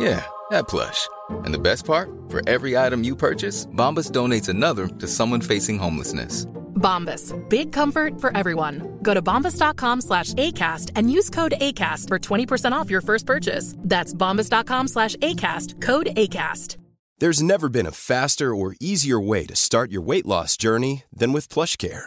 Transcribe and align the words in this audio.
Yeah, 0.00 0.24
that 0.50 0.66
plush. 0.66 1.08
And 1.44 1.52
the 1.52 1.58
best 1.58 1.84
part? 1.84 2.08
For 2.30 2.40
every 2.48 2.76
item 2.76 3.04
you 3.04 3.14
purchase, 3.14 3.66
Bombas 3.66 4.10
donates 4.10 4.48
another 4.48 4.88
to 4.88 5.06
someone 5.06 5.42
facing 5.42 5.78
homelessness. 5.78 6.46
Bombas. 6.80 7.34
Big 7.50 7.72
comfort 7.72 8.18
for 8.18 8.34
everyone. 8.34 8.98
Go 9.02 9.12
to 9.12 9.20
bombas.com 9.20 10.00
slash 10.00 10.32
ACAST 10.34 10.92
and 10.96 11.12
use 11.12 11.28
code 11.28 11.52
ACAST 11.60 12.08
for 12.08 12.18
20% 12.18 12.72
off 12.72 12.88
your 12.90 13.02
first 13.02 13.26
purchase. 13.26 13.74
That's 13.78 14.14
bombas.com 14.14 14.88
slash 14.88 15.16
ACAST. 15.16 15.82
Code 15.82 16.06
ACAST. 16.16 16.78
There's 17.18 17.42
never 17.42 17.68
been 17.68 17.84
a 17.86 17.92
faster 17.92 18.54
or 18.54 18.74
easier 18.80 19.20
way 19.20 19.44
to 19.44 19.54
start 19.54 19.92
your 19.92 20.00
weight 20.00 20.24
loss 20.24 20.56
journey 20.56 21.02
than 21.12 21.34
with 21.34 21.50
PlushCare. 21.50 22.06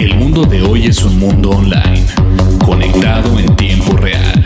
El 0.00 0.14
mundo 0.14 0.44
de 0.44 0.62
hoy 0.62 0.86
es 0.86 1.02
un 1.02 1.18
mundo 1.18 1.50
online, 1.50 2.06
conectado 2.64 3.38
en 3.38 3.54
tiempo 3.54 3.98
real. 3.98 4.42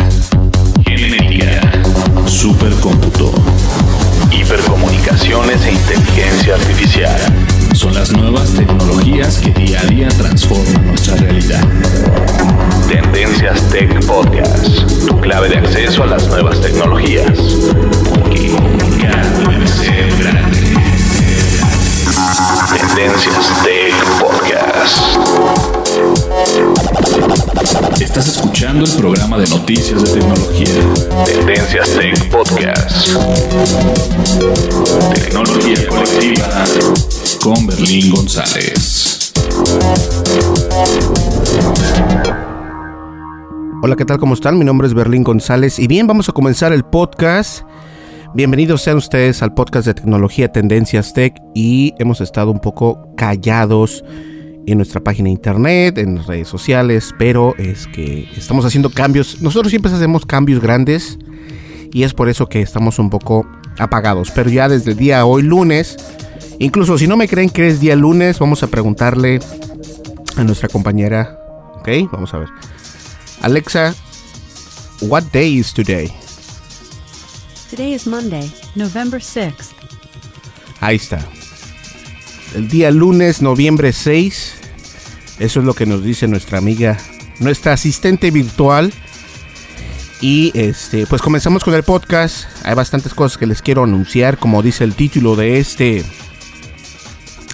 Genética, 0.84 1.60
supercómputo, 2.26 3.32
hipercomunicaciones 4.32 5.64
e 5.64 5.74
inteligencia 5.74 6.56
artificial. 6.56 7.20
Son 7.72 7.94
las 7.94 8.10
nuevas 8.10 8.50
tecnologías 8.50 9.38
que 9.38 9.52
día 9.52 9.80
a 9.80 9.84
día 9.84 10.08
transforman 10.08 10.88
nuestra 10.88 11.14
realidad. 11.14 11.62
Tendencias 12.88 13.62
Tech 13.70 14.04
Podcast, 14.06 15.06
tu 15.06 15.20
clave 15.20 15.50
de 15.50 15.58
acceso 15.58 16.02
a 16.02 16.06
las 16.06 16.26
nuevas 16.26 16.60
tecnologías. 16.60 17.30
Porque. 18.10 18.56
Tendencias 22.76 23.62
Tech 23.62 23.94
Podcast. 24.18 24.63
Estás 28.00 28.28
escuchando 28.28 28.84
el 28.84 28.92
programa 28.92 29.38
de 29.38 29.46
noticias 29.48 30.04
de 30.04 30.20
tecnología. 30.20 30.68
Tendencias 31.24 31.88
Tech 31.90 32.30
Podcast. 32.30 33.08
Tecnología 35.14 35.88
colectiva 35.88 36.64
con 37.42 37.66
Berlín 37.66 38.10
González. 38.10 39.32
Hola, 43.82 43.96
¿qué 43.96 44.04
tal? 44.04 44.18
¿Cómo 44.18 44.34
están? 44.34 44.58
Mi 44.58 44.66
nombre 44.66 44.86
es 44.86 44.92
Berlín 44.92 45.24
González 45.24 45.78
y 45.78 45.86
bien, 45.86 46.06
vamos 46.06 46.28
a 46.28 46.32
comenzar 46.32 46.74
el 46.74 46.84
podcast. 46.84 47.62
Bienvenidos 48.34 48.82
sean 48.82 48.98
ustedes 48.98 49.42
al 49.42 49.54
podcast 49.54 49.86
de 49.86 49.94
tecnología 49.94 50.52
Tendencias 50.52 51.14
Tech 51.14 51.40
y 51.54 51.94
hemos 51.98 52.20
estado 52.20 52.50
un 52.50 52.60
poco 52.60 53.08
callados 53.16 54.04
en 54.66 54.78
nuestra 54.78 55.02
página 55.02 55.26
de 55.26 55.32
internet, 55.32 55.98
en 55.98 56.16
las 56.16 56.26
redes 56.26 56.48
sociales, 56.48 57.14
pero 57.18 57.54
es 57.56 57.86
que 57.86 58.28
estamos 58.36 58.64
haciendo 58.64 58.90
cambios. 58.90 59.40
Nosotros 59.40 59.70
siempre 59.70 59.92
hacemos 59.92 60.24
cambios 60.24 60.60
grandes 60.60 61.18
y 61.92 62.02
es 62.02 62.14
por 62.14 62.28
eso 62.28 62.48
que 62.48 62.62
estamos 62.62 62.98
un 62.98 63.10
poco 63.10 63.46
apagados. 63.78 64.30
Pero 64.30 64.50
ya 64.50 64.68
desde 64.68 64.92
el 64.92 64.96
día 64.96 65.24
hoy 65.24 65.42
lunes, 65.42 65.96
incluso 66.58 66.98
si 66.98 67.06
no 67.06 67.16
me 67.16 67.28
creen 67.28 67.50
que 67.50 67.68
es 67.68 67.80
día 67.80 67.96
lunes, 67.96 68.38
vamos 68.38 68.62
a 68.62 68.68
preguntarle 68.68 69.40
a 70.36 70.44
nuestra 70.44 70.68
compañera, 70.68 71.38
¿ok? 71.76 71.88
Vamos 72.12 72.32
a 72.34 72.38
ver. 72.38 72.48
Alexa, 73.42 73.94
what 75.02 75.22
day 75.32 75.58
is 75.58 75.72
today? 75.72 76.10
Today 77.70 77.94
is 77.94 78.06
Monday, 78.06 78.50
November 78.74 79.20
6th. 79.20 79.72
Ahí 80.80 80.96
está. 80.96 81.18
El 82.54 82.68
día 82.68 82.92
lunes, 82.92 83.42
noviembre 83.42 83.92
6. 83.92 84.54
Eso 85.40 85.60
es 85.60 85.66
lo 85.66 85.74
que 85.74 85.86
nos 85.86 86.04
dice 86.04 86.28
nuestra 86.28 86.58
amiga, 86.58 86.96
nuestra 87.40 87.72
asistente 87.72 88.30
virtual. 88.30 88.92
Y 90.20 90.52
este, 90.54 91.04
pues 91.06 91.20
comenzamos 91.20 91.64
con 91.64 91.74
el 91.74 91.82
podcast. 91.82 92.46
Hay 92.64 92.76
bastantes 92.76 93.12
cosas 93.12 93.38
que 93.38 93.46
les 93.46 93.60
quiero 93.60 93.82
anunciar, 93.82 94.38
como 94.38 94.62
dice 94.62 94.84
el 94.84 94.94
título 94.94 95.34
de 95.34 95.58
este 95.58 96.04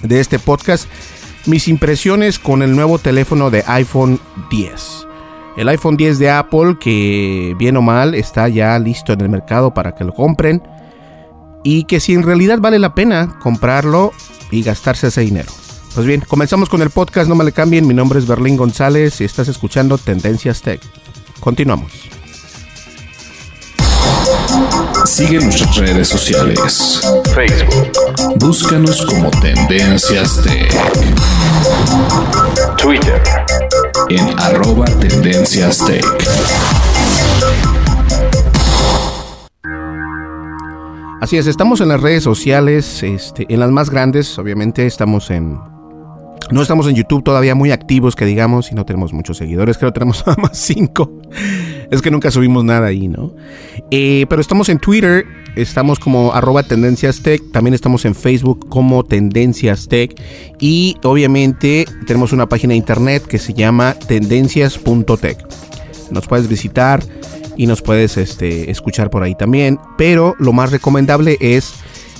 de 0.02 0.20
este 0.20 0.38
podcast. 0.38 0.86
Mis 1.46 1.68
impresiones 1.68 2.38
con 2.38 2.62
el 2.62 2.76
nuevo 2.76 2.98
teléfono 2.98 3.50
de 3.50 3.64
iPhone 3.66 4.20
10. 4.50 5.06
El 5.56 5.68
iPhone 5.70 5.96
10 5.96 6.18
de 6.18 6.30
Apple, 6.30 6.76
que 6.78 7.54
bien 7.58 7.78
o 7.78 7.82
mal 7.82 8.14
está 8.14 8.48
ya 8.50 8.78
listo 8.78 9.14
en 9.14 9.22
el 9.22 9.30
mercado 9.30 9.72
para 9.72 9.94
que 9.94 10.04
lo 10.04 10.12
compren. 10.12 10.62
Y 11.62 11.84
que 11.84 12.00
si 12.00 12.14
en 12.14 12.22
realidad 12.22 12.58
vale 12.60 12.78
la 12.78 12.94
pena 12.94 13.38
comprarlo 13.40 14.12
y 14.50 14.62
gastarse 14.62 15.08
ese 15.08 15.20
dinero. 15.22 15.52
Pues 15.94 16.06
bien, 16.06 16.24
comenzamos 16.26 16.68
con 16.68 16.82
el 16.82 16.90
podcast, 16.90 17.28
no 17.28 17.34
me 17.34 17.44
le 17.44 17.52
cambien. 17.52 17.86
Mi 17.86 17.94
nombre 17.94 18.18
es 18.18 18.26
Berlín 18.26 18.56
González 18.56 19.20
y 19.20 19.24
estás 19.24 19.48
escuchando 19.48 19.98
Tendencias 19.98 20.62
Tech. 20.62 20.80
Continuamos. 21.40 21.92
Sigue 25.04 25.40
nuestras 25.40 25.76
redes 25.76 26.08
sociales. 26.08 27.00
Facebook. 27.34 27.90
Búscanos 28.36 29.04
como 29.04 29.30
Tendencias 29.30 30.40
Tech. 30.42 30.72
Twitter. 32.76 33.22
En 34.08 34.38
arroba 34.38 34.86
Tendencias 34.86 35.78
Tech. 35.78 36.04
Así 41.20 41.36
es, 41.36 41.46
estamos 41.46 41.82
en 41.82 41.88
las 41.88 42.00
redes 42.00 42.22
sociales, 42.22 43.02
este, 43.02 43.44
en 43.50 43.60
las 43.60 43.70
más 43.70 43.90
grandes, 43.90 44.38
obviamente 44.38 44.86
estamos 44.86 45.30
en... 45.30 45.58
No 46.50 46.62
estamos 46.62 46.88
en 46.88 46.94
YouTube 46.94 47.22
todavía 47.22 47.54
muy 47.54 47.72
activos, 47.72 48.16
que 48.16 48.24
digamos, 48.24 48.72
y 48.72 48.74
no 48.74 48.86
tenemos 48.86 49.12
muchos 49.12 49.36
seguidores, 49.36 49.76
creo 49.76 49.92
que 49.92 49.98
tenemos 50.00 50.24
nada 50.26 50.40
más 50.40 50.56
cinco. 50.56 51.12
Es 51.90 52.00
que 52.00 52.10
nunca 52.10 52.30
subimos 52.30 52.64
nada 52.64 52.86
ahí, 52.86 53.06
¿no? 53.06 53.34
Eh, 53.90 54.24
pero 54.30 54.40
estamos 54.40 54.70
en 54.70 54.78
Twitter, 54.78 55.26
estamos 55.56 55.98
como 55.98 56.32
arroba 56.32 56.62
Tendencias 56.62 57.20
también 57.52 57.74
estamos 57.74 58.06
en 58.06 58.14
Facebook 58.14 58.70
como 58.70 59.04
Tendencias 59.04 59.88
Tech 59.88 60.18
y 60.58 60.96
obviamente 61.04 61.84
tenemos 62.06 62.32
una 62.32 62.48
página 62.48 62.72
de 62.72 62.78
internet 62.78 63.26
que 63.26 63.38
se 63.38 63.52
llama 63.52 63.94
tendencias.tech. 64.08 65.36
Nos 66.10 66.26
puedes 66.26 66.48
visitar 66.48 67.02
y 67.60 67.66
nos 67.66 67.82
puedes 67.82 68.16
este, 68.16 68.70
escuchar 68.70 69.10
por 69.10 69.22
ahí 69.22 69.34
también, 69.34 69.78
pero 69.98 70.34
lo 70.38 70.54
más 70.54 70.70
recomendable 70.70 71.36
es 71.40 71.74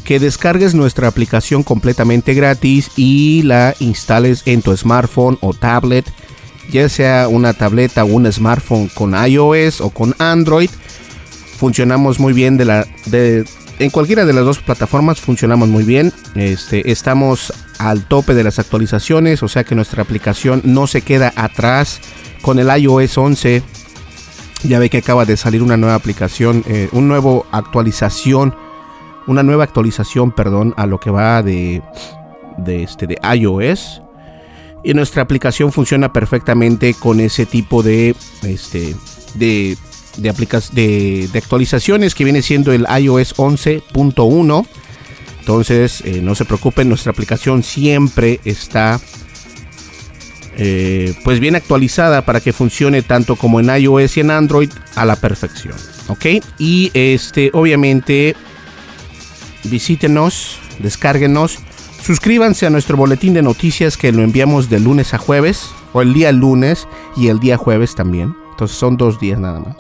que 0.05 0.21
descargues 0.21 0.75
nuestra 0.75 1.09
aplicación 1.09 1.63
completamente 1.63 2.35
gratis 2.35 2.91
y 2.95 3.41
la 3.45 3.75
instales 3.79 4.43
en 4.45 4.61
tu 4.61 4.77
smartphone 4.77 5.39
o 5.41 5.55
tablet, 5.55 6.05
ya 6.71 6.91
sea 6.91 7.27
una 7.27 7.55
tableta 7.55 8.05
o 8.05 8.09
un 8.09 8.31
smartphone 8.31 8.89
con 8.89 9.15
iOS 9.15 9.81
o 9.81 9.89
con 9.89 10.15
Android. 10.19 10.69
Funcionamos 11.57 12.21
muy 12.21 12.35
bien 12.35 12.59
de 12.59 12.67
la 12.67 12.87
de 13.07 13.47
en 13.79 13.89
cualquiera 13.89 14.27
de 14.27 14.35
las 14.35 14.45
dos 14.45 14.59
plataformas 14.59 15.23
funcionamos 15.23 15.71
muy 15.71 15.85
bien. 15.85 16.13
Este, 16.35 16.93
estamos 16.93 17.51
al 17.79 18.07
tope 18.07 18.35
de 18.35 18.45
las 18.45 18.59
actualizaciones, 18.59 19.43
o 19.43 19.49
sea 19.49 19.65
que 19.65 19.75
nuestra 19.75 20.03
aplicación 20.03 20.61
no 20.65 20.87
se 20.87 21.01
queda 21.01 21.33
atrás 21.35 21.99
con 22.43 22.59
el 22.59 22.69
iOS 22.79 23.17
11. 23.17 23.63
Ya 24.63 24.79
ve 24.79 24.91
que 24.91 24.99
acaba 24.99 25.25
de 25.25 25.37
salir 25.37 25.63
una 25.63 25.77
nueva 25.77 25.95
aplicación, 25.95 26.65
eh, 26.67 26.89
una 26.93 27.07
nueva 27.07 27.43
actualización 27.51 28.55
una 29.27 29.43
nueva 29.43 29.65
actualización, 29.65 30.33
perdón, 30.33 30.75
a 30.77 30.87
lo 30.87 30.99
que 30.99 31.11
va 31.11 31.43
de, 31.43 31.83
de, 32.59 32.83
este, 32.83 33.07
de 33.07 33.19
iOS. 33.37 34.03
Y 34.83 34.95
nuestra 34.95 35.23
aplicación 35.23 35.73
funciona 35.73 36.13
perfectamente 36.13 36.95
con 36.95 37.21
ese 37.21 37.47
tipo 37.47 37.83
de, 37.83 38.17
este, 38.43 38.97
de, 39.35 39.77
de, 40.17 40.33
de, 40.73 41.29
de 41.33 41.39
actualizaciones 41.39 42.15
que 42.15 42.25
viene 42.25 42.43
siendo 42.43 42.73
el 42.73 42.87
iOS 43.01 43.37
11.1. 43.37 44.67
Entonces, 45.41 46.03
eh, 46.05 46.21
no 46.23 46.35
se 46.35 46.45
preocupen, 46.45 46.89
nuestra 46.89 47.13
aplicación 47.13 47.63
siempre 47.63 48.41
está 48.45 49.01
eh, 50.57 51.15
pues 51.25 51.41
bien 51.41 51.57
actualizada 51.57 52.23
para 52.23 52.41
que 52.41 52.53
funcione 52.53 53.03
tanto 53.03 53.37
como 53.37 53.61
en 53.61 53.75
iOS 53.75 54.17
y 54.17 54.21
en 54.21 54.31
Android 54.31 54.71
a 54.97 55.05
la 55.05 55.17
perfección. 55.17 55.77
¿Ok? 56.09 56.27
Y 56.59 56.91
este, 56.95 57.51
obviamente, 57.53 58.35
visítenos, 59.65 60.59
descárguenos, 60.81 61.59
suscríbanse 62.03 62.67
a 62.67 62.71
nuestro 62.71 62.97
boletín 62.97 63.35
de 63.35 63.43
noticias 63.43 63.97
que 63.97 64.13
lo 64.13 64.23
enviamos 64.23 64.69
de 64.69 64.81
lunes 64.81 65.15
a 65.15 65.19
jueves, 65.19 65.71
o 65.93 66.03
el 66.03 66.13
día 66.13 66.33
lunes 66.33 66.87
y 67.17 67.29
el 67.29 67.41
día 67.41 67.57
jueves 67.57 67.95
también. 67.95 68.35
Entonces 68.51 68.77
son 68.77 68.97
dos 68.97 69.21
días 69.21 69.39
nada 69.39 69.61
más. 69.61 69.77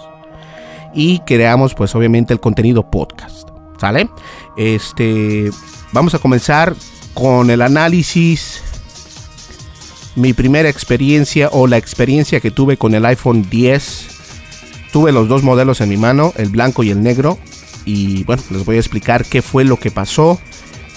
Y 0.94 1.20
creamos 1.20 1.74
pues 1.74 1.94
obviamente 1.94 2.32
el 2.32 2.40
contenido 2.40 2.90
podcast. 2.90 3.48
¿Sale? 3.78 4.10
Este, 4.56 5.50
vamos 5.92 6.14
a 6.14 6.18
comenzar 6.18 6.74
con 7.14 7.50
el 7.50 7.62
análisis 7.62 8.62
mi 10.16 10.32
primera 10.32 10.68
experiencia 10.68 11.48
o 11.52 11.66
la 11.66 11.76
experiencia 11.76 12.40
que 12.40 12.50
tuve 12.50 12.76
con 12.76 12.94
el 12.94 13.04
iPhone 13.04 13.46
10. 13.48 14.08
Tuve 14.92 15.12
los 15.12 15.28
dos 15.28 15.42
modelos 15.42 15.80
en 15.80 15.88
mi 15.88 15.96
mano, 15.96 16.32
el 16.36 16.48
blanco 16.48 16.82
y 16.82 16.90
el 16.90 17.02
negro. 17.02 17.38
Y 17.84 18.24
bueno, 18.24 18.42
les 18.50 18.64
voy 18.64 18.76
a 18.76 18.80
explicar 18.80 19.24
qué 19.24 19.42
fue 19.42 19.64
lo 19.64 19.78
que 19.78 19.90
pasó, 19.90 20.40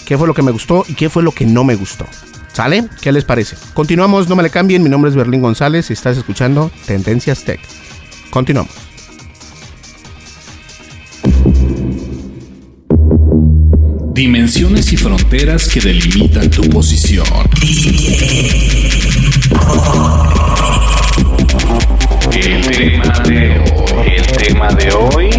qué 0.06 0.18
fue 0.18 0.28
lo 0.28 0.34
que 0.34 0.42
me 0.42 0.52
gustó 0.52 0.84
y 0.88 0.94
qué 0.94 1.10
fue 1.10 1.24
lo 1.24 1.32
que 1.32 1.46
no 1.46 1.64
me 1.64 1.76
gustó. 1.76 2.06
¿Sale? 2.52 2.88
¿Qué 3.02 3.12
les 3.12 3.26
parece? 3.26 3.56
Continuamos, 3.74 4.30
no 4.30 4.36
me 4.36 4.44
le 4.44 4.50
cambien. 4.50 4.84
Mi 4.84 4.90
nombre 4.90 5.10
es 5.10 5.16
Berlín 5.16 5.42
González 5.42 5.90
y 5.90 5.94
estás 5.94 6.18
escuchando 6.18 6.72
Tendencias 6.86 7.44
Tech. 7.44 7.60
Continuamos. 8.30 8.93
Dimensiones 14.14 14.94
y 14.94 14.98
fronteras 14.98 15.68
que 15.68 15.82
delimitan 15.82 16.48
tu 16.48 16.62
posición. 16.70 17.26
El 22.32 22.62
tema 22.62 23.20
de 23.28 23.60
hoy, 23.74 24.12
el 24.16 24.26
tema 24.38 24.68
de 24.74 24.92
hoy, 24.92 25.30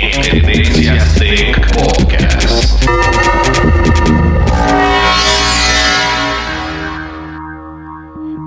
en 0.00 0.22
Tendencias 0.22 1.14
Tech 1.16 1.74
Podcast. 1.74 2.82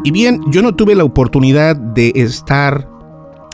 Y 0.04 0.10
bien, 0.10 0.42
yo 0.48 0.64
no 0.64 0.74
tuve 0.74 0.96
la 0.96 1.04
oportunidad 1.04 1.76
de 1.76 2.12
estar 2.16 2.90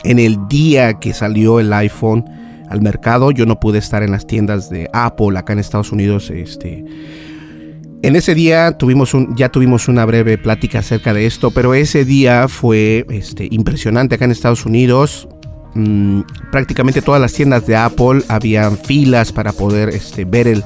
en 0.04 0.18
el 0.18 0.48
día 0.48 0.94
que 0.98 1.12
salió 1.12 1.60
el 1.60 1.70
iPhone 1.74 2.41
al 2.72 2.82
mercado. 2.82 3.30
Yo 3.30 3.46
no 3.46 3.60
pude 3.60 3.78
estar 3.78 4.02
en 4.02 4.10
las 4.10 4.26
tiendas 4.26 4.70
de 4.70 4.88
Apple 4.92 5.38
acá 5.38 5.52
en 5.52 5.58
Estados 5.58 5.92
Unidos. 5.92 6.30
Este, 6.30 6.84
en 8.02 8.16
ese 8.16 8.34
día 8.34 8.76
tuvimos 8.78 9.14
un, 9.14 9.36
ya 9.36 9.50
tuvimos 9.50 9.88
una 9.88 10.04
breve 10.04 10.38
plática 10.38 10.80
acerca 10.80 11.14
de 11.14 11.26
esto, 11.26 11.50
pero 11.50 11.74
ese 11.74 12.04
día 12.04 12.48
fue 12.48 13.06
este, 13.10 13.46
impresionante 13.50 14.16
acá 14.16 14.24
en 14.24 14.32
Estados 14.32 14.66
Unidos. 14.66 15.28
Mm, 15.74 16.22
prácticamente 16.50 17.02
todas 17.02 17.20
las 17.20 17.32
tiendas 17.32 17.66
de 17.66 17.76
Apple 17.76 18.22
habían 18.28 18.76
filas 18.76 19.32
para 19.32 19.52
poder 19.52 19.90
este, 19.90 20.24
ver 20.24 20.48
el, 20.48 20.64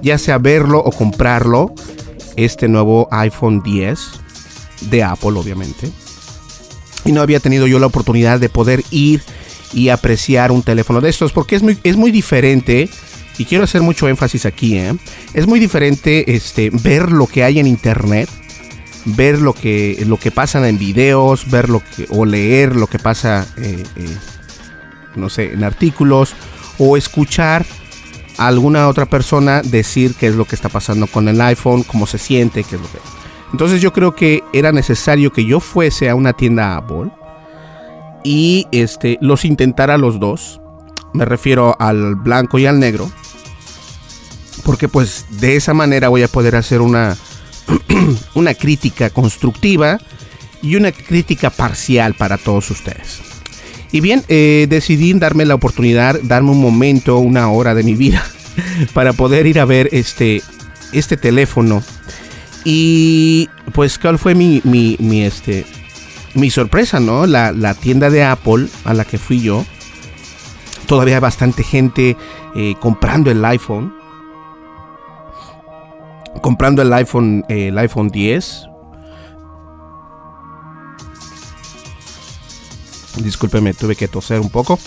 ya 0.00 0.16
sea 0.16 0.38
verlo 0.38 0.78
o 0.78 0.90
comprarlo, 0.92 1.74
este 2.36 2.68
nuevo 2.68 3.08
iPhone 3.10 3.62
10 3.62 3.98
de 4.90 5.02
Apple, 5.02 5.32
obviamente. 5.32 5.90
Y 7.04 7.12
no 7.12 7.20
había 7.20 7.40
tenido 7.40 7.66
yo 7.66 7.78
la 7.78 7.86
oportunidad 7.86 8.38
de 8.38 8.48
poder 8.48 8.82
ir 8.90 9.22
y 9.72 9.88
apreciar 9.88 10.50
un 10.50 10.62
teléfono 10.62 11.00
de 11.00 11.10
estos, 11.10 11.32
porque 11.32 11.56
es 11.56 11.62
muy, 11.62 11.78
es 11.82 11.96
muy 11.96 12.10
diferente. 12.10 12.88
Y 13.38 13.44
quiero 13.44 13.62
hacer 13.62 13.82
mucho 13.82 14.08
énfasis 14.08 14.46
aquí, 14.46 14.76
¿eh? 14.78 14.92
Es 15.32 15.46
muy 15.46 15.60
diferente 15.60 16.34
este, 16.34 16.70
ver 16.70 17.12
lo 17.12 17.28
que 17.28 17.44
hay 17.44 17.60
en 17.60 17.68
internet, 17.68 18.28
ver 19.04 19.40
lo 19.40 19.52
que, 19.52 20.02
lo 20.06 20.16
que 20.16 20.32
pasa 20.32 20.66
en 20.68 20.76
videos, 20.76 21.48
ver 21.48 21.68
lo 21.68 21.80
que, 21.80 22.06
o 22.10 22.24
leer 22.24 22.74
lo 22.74 22.88
que 22.88 22.98
pasa, 22.98 23.46
eh, 23.56 23.84
eh, 23.94 24.16
no 25.14 25.28
sé, 25.30 25.52
en 25.52 25.62
artículos, 25.62 26.34
o 26.78 26.96
escuchar 26.96 27.64
a 28.38 28.48
alguna 28.48 28.88
otra 28.88 29.06
persona 29.06 29.62
decir 29.62 30.14
qué 30.18 30.28
es 30.28 30.34
lo 30.34 30.44
que 30.44 30.56
está 30.56 30.68
pasando 30.68 31.06
con 31.06 31.28
el 31.28 31.40
iPhone, 31.40 31.84
cómo 31.84 32.06
se 32.06 32.18
siente, 32.18 32.64
qué 32.64 32.76
es 32.76 32.80
lo 32.80 32.90
que... 32.90 32.98
Entonces 33.52 33.80
yo 33.80 33.92
creo 33.92 34.14
que 34.14 34.42
era 34.52 34.72
necesario 34.72 35.32
que 35.32 35.44
yo 35.44 35.60
fuese 35.60 36.08
a 36.08 36.14
una 36.14 36.32
tienda 36.32 36.76
Apple 36.76 37.10
y 38.24 38.66
este, 38.72 39.18
los 39.20 39.44
intentara 39.44 39.98
los 39.98 40.20
dos. 40.20 40.60
Me 41.14 41.24
refiero 41.24 41.76
al 41.78 42.14
blanco 42.16 42.58
y 42.58 42.66
al 42.66 42.78
negro. 42.78 43.10
Porque 44.64 44.88
pues 44.88 45.26
de 45.40 45.56
esa 45.56 45.74
manera 45.74 46.08
voy 46.08 46.22
a 46.22 46.28
poder 46.28 46.56
hacer 46.56 46.80
una, 46.80 47.16
una 48.34 48.54
crítica 48.54 49.10
constructiva 49.10 49.98
y 50.62 50.76
una 50.76 50.92
crítica 50.92 51.50
parcial 51.50 52.14
para 52.14 52.36
todos 52.36 52.70
ustedes. 52.70 53.20
Y 53.90 54.00
bien, 54.00 54.22
eh, 54.28 54.66
decidí 54.68 55.12
darme 55.14 55.46
la 55.46 55.54
oportunidad, 55.54 56.20
darme 56.22 56.50
un 56.50 56.60
momento, 56.60 57.16
una 57.18 57.50
hora 57.50 57.74
de 57.74 57.84
mi 57.84 57.94
vida, 57.94 58.22
para 58.92 59.14
poder 59.14 59.46
ir 59.46 59.60
a 59.60 59.64
ver 59.64 59.88
este, 59.92 60.42
este 60.92 61.16
teléfono 61.16 61.82
y 62.64 63.48
pues, 63.72 63.98
¿cuál 63.98 64.18
fue 64.18 64.34
mi, 64.34 64.60
mi, 64.64 64.96
mi, 64.98 65.22
este, 65.22 65.64
mi 66.34 66.50
sorpresa, 66.50 67.00
no? 67.00 67.26
La, 67.26 67.52
la, 67.52 67.74
tienda 67.74 68.10
de 68.10 68.24
Apple 68.24 68.68
a 68.84 68.94
la 68.94 69.04
que 69.04 69.18
fui 69.18 69.40
yo. 69.40 69.64
Todavía 70.86 71.16
hay 71.16 71.20
bastante 71.20 71.62
gente 71.62 72.16
eh, 72.54 72.74
comprando 72.80 73.30
el 73.30 73.44
iPhone. 73.44 73.94
Comprando 76.40 76.82
el 76.82 76.92
iPhone, 76.92 77.44
eh, 77.48 77.68
el 77.68 77.78
iPhone 77.78 78.08
10. 78.08 78.68
Discúlpeme, 83.22 83.74
tuve 83.74 83.96
que 83.96 84.08
toser 84.08 84.40
un 84.40 84.50
poco. 84.50 84.78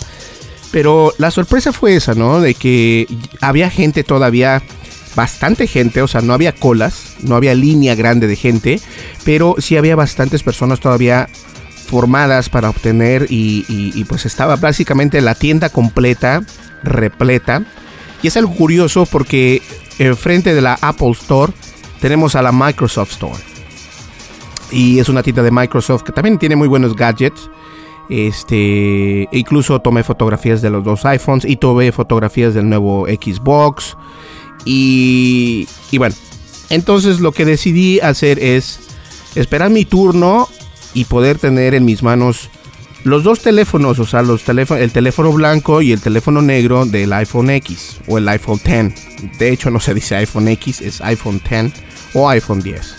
Pero 0.72 1.14
la 1.18 1.32
sorpresa 1.32 1.74
fue 1.74 1.96
esa, 1.96 2.14
¿no? 2.16 2.40
De 2.40 2.54
que 2.54 3.06
había 3.42 3.70
gente 3.70 4.04
todavía 4.04 4.64
bastante 5.16 5.68
gente, 5.68 6.02
o 6.02 6.08
sea, 6.08 6.22
no 6.22 6.34
había 6.34 6.54
colas, 6.54 7.16
no 7.22 7.36
había 7.36 7.54
línea 7.54 7.96
grande 7.96 8.28
de 8.28 8.36
gente, 8.36 8.80
pero 9.26 9.56
sí 9.58 9.78
había 9.78 9.96
bastantes 9.96 10.44
personas 10.44 10.80
todavía 10.80 11.28
formadas 11.92 12.50
para 12.50 12.70
obtener 12.70 13.28
y, 13.30 14.06
pues 14.06 14.26
estaba 14.26 14.56
básicamente 14.56 15.20
la 15.20 15.36
tienda 15.36 15.70
completa, 15.70 16.42
repleta. 16.84 17.64
Y 18.24 18.28
es 18.28 18.38
algo 18.38 18.54
curioso 18.56 19.06
porque 19.06 19.62
enfrente 20.00 20.54
de 20.54 20.62
la 20.62 20.78
Apple 20.82 21.12
Store 21.12 21.52
tenemos 22.00 22.36
a 22.36 22.42
la 22.42 22.54
Microsoft 22.54 23.12
Store. 23.12 23.44
Y 24.72 25.00
es 25.00 25.10
una 25.10 25.22
tienda 25.22 25.44
de 25.44 25.52
Microsoft 25.52 26.04
que 26.04 26.14
también 26.14 26.40
tiene 26.40 26.56
muy 26.56 26.70
buenos 26.70 26.96
gadgets. 26.96 27.50
Este, 28.10 29.28
incluso 29.32 29.80
tomé 29.80 30.04
fotografías 30.04 30.62
de 30.62 30.70
los 30.70 30.84
dos 30.84 31.06
iPhones 31.06 31.46
y 31.46 31.58
tomé 31.58 31.92
fotografías 31.92 32.54
del 32.54 32.70
nuevo 32.70 33.06
Xbox. 33.08 33.98
Y, 34.66 35.68
y 35.92 35.98
bueno, 35.98 36.16
entonces 36.70 37.20
lo 37.20 37.32
que 37.32 37.46
decidí 37.46 38.00
hacer 38.00 38.40
es 38.40 38.80
esperar 39.36 39.70
mi 39.70 39.86
turno 39.86 40.48
y 40.94 41.06
poder 41.06 41.38
tener 41.38 41.74
en 41.74 41.86
mis 41.86 42.04
manos 42.04 42.50
los 43.04 43.24
dos 43.24 43.40
teléfonos, 43.42 43.98
o 44.00 44.06
sea, 44.06 44.22
los 44.22 44.48
el 44.48 44.92
teléfono 44.92 45.32
blanco 45.32 45.82
y 45.82 45.92
el 45.92 46.02
teléfono 46.02 46.42
negro 46.42 46.86
del 46.86 47.12
iPhone 47.14 47.50
X 47.50 47.98
o 48.08 48.18
el 48.18 48.28
iPhone 48.30 48.62
X. 48.64 48.94
De 49.40 49.52
hecho, 49.52 49.72
no 49.72 49.80
se 49.80 49.94
dice 49.94 50.16
iPhone 50.16 50.48
X, 50.50 50.82
es 50.82 51.02
iPhone 51.02 51.42
X 51.44 51.74
o 52.14 52.30
iPhone 52.30 52.62
10. 52.62 52.96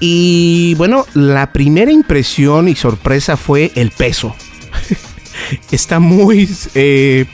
Y 0.00 0.74
bueno, 0.74 1.06
la 1.14 1.52
primera 1.52 1.92
impresión 1.92 2.68
y 2.68 2.74
sorpresa 2.74 3.36
fue 3.36 3.72
el 3.74 3.90
peso. 3.90 4.34
Está 5.70 5.98
muy 5.98 6.48
eh, 6.74 7.26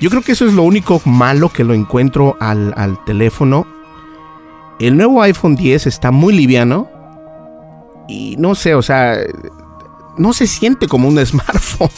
yo 0.00 0.10
creo 0.10 0.22
que 0.22 0.32
eso 0.32 0.46
es 0.46 0.52
lo 0.52 0.62
único 0.62 1.00
malo 1.04 1.50
que 1.50 1.64
lo 1.64 1.74
encuentro 1.74 2.36
al, 2.40 2.98
teléfono. 3.04 3.66
El 4.78 4.96
nuevo 4.96 5.22
iPhone 5.22 5.56
10 5.56 5.86
está 5.86 6.10
muy 6.10 6.34
liviano. 6.34 6.90
Y 8.08 8.36
no 8.38 8.54
sé, 8.54 8.74
o 8.74 8.82
sea, 8.82 9.16
no 10.18 10.32
se 10.32 10.46
siente 10.46 10.88
como 10.88 11.08
un 11.08 11.24
smartphone. 11.26 11.90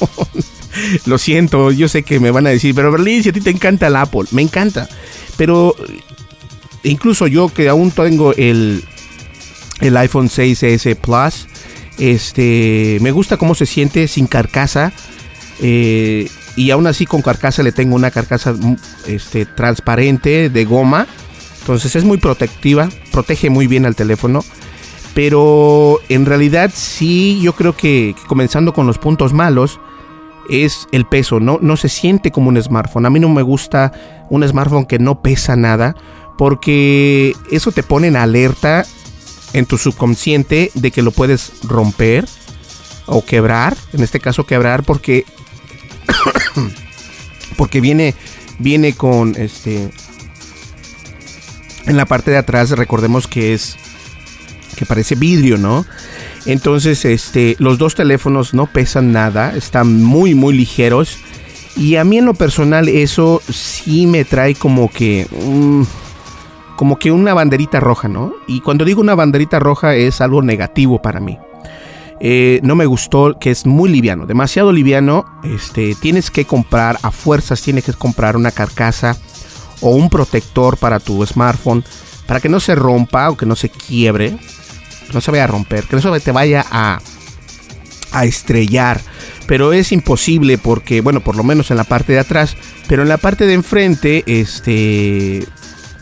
Lo 1.06 1.18
siento, 1.18 1.72
yo 1.72 1.88
sé 1.88 2.02
que 2.02 2.20
me 2.20 2.30
van 2.30 2.46
a 2.46 2.50
decir, 2.50 2.74
pero 2.74 2.92
Berlín, 2.92 3.22
si 3.22 3.30
a 3.30 3.32
ti 3.32 3.40
te 3.40 3.50
encanta 3.50 3.86
el 3.86 3.96
Apple, 3.96 4.24
me 4.30 4.42
encanta. 4.42 4.88
Pero 5.36 5.74
incluso 6.82 7.26
yo 7.26 7.48
que 7.48 7.68
aún 7.68 7.90
tengo 7.90 8.34
el, 8.34 8.84
el 9.80 9.96
iPhone 9.96 10.28
6S 10.28 10.96
Plus, 10.96 11.48
este, 11.98 12.98
me 13.00 13.10
gusta 13.10 13.36
cómo 13.36 13.54
se 13.54 13.66
siente 13.66 14.06
sin 14.06 14.26
carcasa. 14.26 14.92
Eh, 15.60 16.28
y 16.56 16.70
aún 16.70 16.86
así 16.86 17.06
con 17.06 17.22
carcasa 17.22 17.62
le 17.62 17.70
tengo 17.70 17.94
una 17.94 18.10
carcasa 18.10 18.52
mm, 18.52 18.76
este, 19.06 19.44
transparente 19.46 20.48
de 20.50 20.64
goma. 20.64 21.06
Entonces 21.60 21.94
es 21.96 22.04
muy 22.04 22.18
protectiva, 22.18 22.88
protege 23.12 23.50
muy 23.50 23.66
bien 23.66 23.86
al 23.86 23.94
teléfono. 23.94 24.42
Pero 25.14 26.00
en 26.08 26.26
realidad 26.26 26.70
sí, 26.74 27.40
yo 27.42 27.54
creo 27.54 27.76
que, 27.76 28.14
comenzando 28.26 28.72
con 28.72 28.86
los 28.86 28.98
puntos 28.98 29.32
malos, 29.32 29.80
es 30.50 30.86
el 30.92 31.06
peso, 31.06 31.40
¿no? 31.40 31.58
no 31.60 31.76
se 31.76 31.88
siente 31.88 32.30
como 32.30 32.48
un 32.48 32.62
smartphone. 32.62 33.06
A 33.06 33.10
mí 33.10 33.20
no 33.20 33.28
me 33.28 33.42
gusta 33.42 33.92
un 34.30 34.46
smartphone 34.46 34.86
que 34.86 34.98
no 34.98 35.22
pesa 35.22 35.56
nada, 35.56 35.96
porque 36.38 37.34
eso 37.50 37.72
te 37.72 37.82
pone 37.82 38.08
en 38.08 38.16
alerta 38.16 38.84
en 39.52 39.66
tu 39.66 39.78
subconsciente 39.78 40.70
de 40.74 40.90
que 40.90 41.02
lo 41.02 41.10
puedes 41.10 41.52
romper 41.62 42.26
o 43.06 43.24
quebrar, 43.24 43.76
en 43.92 44.02
este 44.02 44.20
caso 44.20 44.44
quebrar 44.44 44.82
porque 44.82 45.24
porque 47.56 47.80
viene 47.80 48.14
viene 48.58 48.94
con 48.94 49.34
este 49.36 49.90
en 51.86 51.96
la 51.96 52.06
parte 52.06 52.30
de 52.30 52.38
atrás 52.38 52.70
recordemos 52.70 53.26
que 53.26 53.54
es 53.54 53.76
que 54.76 54.86
parece 54.86 55.16
vidrio, 55.16 55.58
¿no? 55.58 55.84
Entonces, 56.44 57.04
este, 57.04 57.56
los 57.58 57.78
dos 57.78 57.96
teléfonos 57.96 58.54
no 58.54 58.66
pesan 58.66 59.10
nada, 59.10 59.56
están 59.56 60.04
muy, 60.04 60.34
muy 60.36 60.56
ligeros. 60.56 61.18
Y 61.76 61.96
a 61.96 62.04
mí 62.04 62.18
en 62.18 62.26
lo 62.26 62.34
personal 62.34 62.88
eso 62.88 63.42
sí 63.48 64.06
me 64.06 64.24
trae 64.24 64.54
como 64.54 64.90
que... 64.90 65.26
como 66.76 66.98
que 66.98 67.10
una 67.10 67.34
banderita 67.34 67.80
roja, 67.80 68.06
¿no? 68.06 68.34
Y 68.46 68.60
cuando 68.60 68.84
digo 68.84 69.00
una 69.00 69.14
banderita 69.14 69.58
roja 69.58 69.96
es 69.96 70.20
algo 70.20 70.42
negativo 70.42 71.02
para 71.02 71.20
mí. 71.20 71.38
Eh, 72.20 72.60
no 72.62 72.74
me 72.74 72.86
gustó 72.86 73.38
que 73.38 73.50
es 73.50 73.66
muy 73.66 73.88
liviano, 73.90 74.26
demasiado 74.26 74.72
liviano. 74.72 75.24
Este, 75.44 75.94
tienes 75.94 76.30
que 76.30 76.44
comprar 76.44 76.98
a 77.02 77.10
fuerzas, 77.10 77.62
tienes 77.62 77.84
que 77.84 77.92
comprar 77.92 78.36
una 78.36 78.50
carcasa 78.50 79.16
o 79.80 79.90
un 79.90 80.08
protector 80.08 80.78
para 80.78 81.00
tu 81.00 81.24
smartphone 81.26 81.84
para 82.26 82.40
que 82.40 82.48
no 82.48 82.60
se 82.60 82.74
rompa 82.74 83.30
o 83.30 83.36
que 83.36 83.46
no 83.46 83.54
se 83.54 83.68
quiebre 83.68 84.38
no 85.12 85.20
se 85.20 85.30
vaya 85.30 85.44
a 85.44 85.48
romper, 85.48 85.84
que 85.84 85.96
no 85.96 86.02
se 86.02 86.20
te 86.20 86.32
vaya 86.32 86.64
a, 86.70 87.00
a 88.12 88.24
estrellar. 88.24 89.00
Pero 89.46 89.72
es 89.72 89.92
imposible 89.92 90.58
porque, 90.58 91.00
bueno, 91.00 91.20
por 91.20 91.36
lo 91.36 91.44
menos 91.44 91.70
en 91.70 91.76
la 91.76 91.84
parte 91.84 92.12
de 92.12 92.18
atrás, 92.18 92.56
pero 92.88 93.02
en 93.02 93.08
la 93.08 93.18
parte 93.18 93.46
de 93.46 93.54
enfrente, 93.54 94.24
este, 94.26 95.46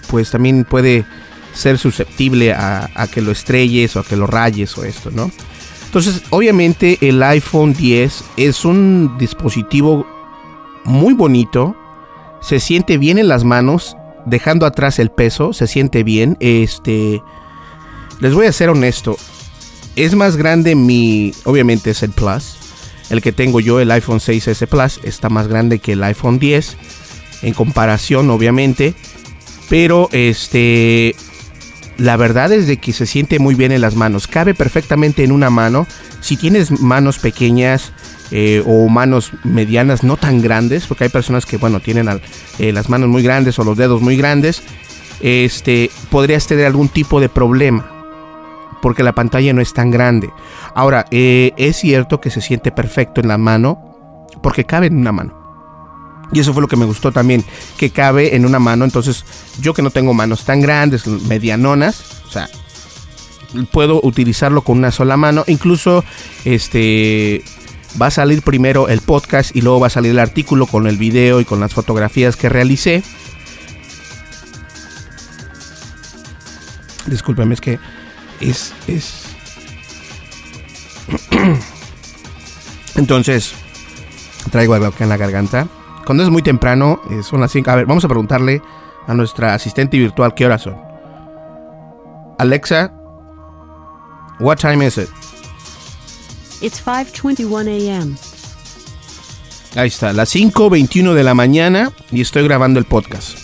pues 0.08 0.30
también 0.30 0.64
puede 0.64 1.04
ser 1.52 1.78
susceptible 1.78 2.52
a, 2.52 2.90
a, 2.94 3.06
que 3.06 3.20
lo 3.20 3.30
estrelles 3.30 3.96
o 3.96 4.00
a 4.00 4.04
que 4.04 4.16
lo 4.16 4.26
rayes 4.26 4.76
o 4.78 4.84
esto, 4.84 5.10
¿no? 5.10 5.30
Entonces, 5.94 6.24
obviamente 6.30 6.98
el 7.02 7.22
iPhone 7.22 7.72
10 7.72 8.24
es 8.36 8.64
un 8.64 9.16
dispositivo 9.16 10.04
muy 10.82 11.14
bonito, 11.14 11.76
se 12.42 12.58
siente 12.58 12.98
bien 12.98 13.16
en 13.16 13.28
las 13.28 13.44
manos, 13.44 13.96
dejando 14.26 14.66
atrás 14.66 14.98
el 14.98 15.12
peso, 15.12 15.52
se 15.52 15.68
siente 15.68 16.02
bien, 16.02 16.36
este, 16.40 17.22
les 18.18 18.34
voy 18.34 18.46
a 18.46 18.52
ser 18.52 18.70
honesto. 18.70 19.16
Es 19.94 20.16
más 20.16 20.36
grande 20.36 20.74
mi, 20.74 21.32
obviamente 21.44 21.90
es 21.90 22.02
el 22.02 22.10
Plus. 22.10 22.56
El 23.08 23.22
que 23.22 23.30
tengo 23.30 23.60
yo, 23.60 23.78
el 23.78 23.92
iPhone 23.92 24.18
6S 24.18 24.66
Plus, 24.66 24.98
está 25.04 25.28
más 25.28 25.46
grande 25.46 25.78
que 25.78 25.92
el 25.92 26.02
iPhone 26.02 26.40
10. 26.40 26.76
En 27.42 27.54
comparación, 27.54 28.30
obviamente. 28.30 28.96
Pero 29.68 30.08
este, 30.10 31.14
la 31.98 32.16
verdad 32.16 32.52
es 32.52 32.66
de 32.66 32.78
que 32.78 32.92
se 32.92 33.06
siente 33.06 33.38
muy 33.38 33.54
bien 33.54 33.72
en 33.72 33.80
las 33.80 33.94
manos. 33.94 34.26
Cabe 34.26 34.54
perfectamente 34.54 35.24
en 35.24 35.32
una 35.32 35.50
mano. 35.50 35.86
Si 36.20 36.36
tienes 36.36 36.80
manos 36.80 37.18
pequeñas 37.18 37.92
eh, 38.30 38.62
o 38.66 38.88
manos 38.88 39.32
medianas, 39.44 40.02
no 40.02 40.16
tan 40.16 40.42
grandes, 40.42 40.86
porque 40.86 41.04
hay 41.04 41.10
personas 41.10 41.46
que, 41.46 41.56
bueno, 41.56 41.80
tienen 41.80 42.08
eh, 42.58 42.72
las 42.72 42.88
manos 42.88 43.08
muy 43.08 43.22
grandes 43.22 43.58
o 43.58 43.64
los 43.64 43.76
dedos 43.76 44.00
muy 44.00 44.16
grandes, 44.16 44.62
este, 45.20 45.90
podrías 46.10 46.46
tener 46.46 46.66
algún 46.66 46.88
tipo 46.88 47.20
de 47.20 47.28
problema 47.28 47.90
porque 48.82 49.02
la 49.02 49.14
pantalla 49.14 49.54
no 49.54 49.62
es 49.62 49.72
tan 49.72 49.90
grande. 49.90 50.30
Ahora, 50.74 51.06
eh, 51.10 51.52
es 51.56 51.76
cierto 51.76 52.20
que 52.20 52.28
se 52.30 52.42
siente 52.42 52.70
perfecto 52.70 53.22
en 53.22 53.28
la 53.28 53.38
mano 53.38 54.26
porque 54.42 54.66
cabe 54.66 54.88
en 54.88 54.98
una 54.98 55.10
mano. 55.10 55.43
Y 56.32 56.40
eso 56.40 56.52
fue 56.52 56.62
lo 56.62 56.68
que 56.68 56.76
me 56.76 56.84
gustó 56.84 57.12
también, 57.12 57.44
que 57.76 57.90
cabe 57.90 58.34
en 58.34 58.46
una 58.46 58.58
mano. 58.58 58.84
Entonces, 58.84 59.24
yo 59.60 59.74
que 59.74 59.82
no 59.82 59.90
tengo 59.90 60.14
manos 60.14 60.44
tan 60.44 60.60
grandes, 60.60 61.06
medianonas, 61.06 62.02
o 62.26 62.30
sea, 62.30 62.48
puedo 63.70 64.00
utilizarlo 64.02 64.62
con 64.62 64.78
una 64.78 64.90
sola 64.90 65.16
mano. 65.16 65.44
Incluso, 65.46 66.04
este, 66.44 67.44
va 68.00 68.06
a 68.06 68.10
salir 68.10 68.42
primero 68.42 68.88
el 68.88 69.00
podcast 69.00 69.54
y 69.54 69.60
luego 69.60 69.80
va 69.80 69.86
a 69.88 69.90
salir 69.90 70.10
el 70.10 70.18
artículo 70.18 70.66
con 70.66 70.86
el 70.86 70.96
video 70.96 71.40
y 71.40 71.44
con 71.44 71.60
las 71.60 71.72
fotografías 71.72 72.36
que 72.36 72.48
realicé. 72.48 73.02
Discúlpeme, 77.06 77.54
es 77.54 77.60
que 77.60 77.78
es, 78.40 78.72
es... 78.86 79.24
Entonces, 82.96 83.54
traigo 84.50 84.74
algo 84.74 84.86
acá 84.86 85.04
en 85.04 85.10
la 85.10 85.16
garganta. 85.16 85.68
Cuando 86.04 86.22
es 86.22 86.30
muy 86.30 86.42
temprano, 86.42 87.00
eh, 87.10 87.22
son 87.22 87.40
las 87.40 87.52
5. 87.52 87.70
A 87.70 87.76
ver, 87.76 87.86
vamos 87.86 88.04
a 88.04 88.08
preguntarle 88.08 88.62
a 89.06 89.14
nuestra 89.14 89.54
asistente 89.54 89.98
virtual 89.98 90.34
qué 90.34 90.46
horas 90.46 90.62
son. 90.62 90.76
Alexa, 92.38 92.92
what 94.40 94.56
time 94.58 94.86
is 94.86 94.98
it? 94.98 95.08
It's 96.60 96.82
5:21 96.84 97.68
a.m. 97.68 98.16
Ahí 99.76 99.88
está, 99.88 100.12
las 100.12 100.34
5:21 100.34 101.14
de 101.14 101.22
la 101.22 101.34
mañana 101.34 101.92
y 102.10 102.20
estoy 102.20 102.44
grabando 102.44 102.78
el 102.78 102.84
podcast. 102.84 103.38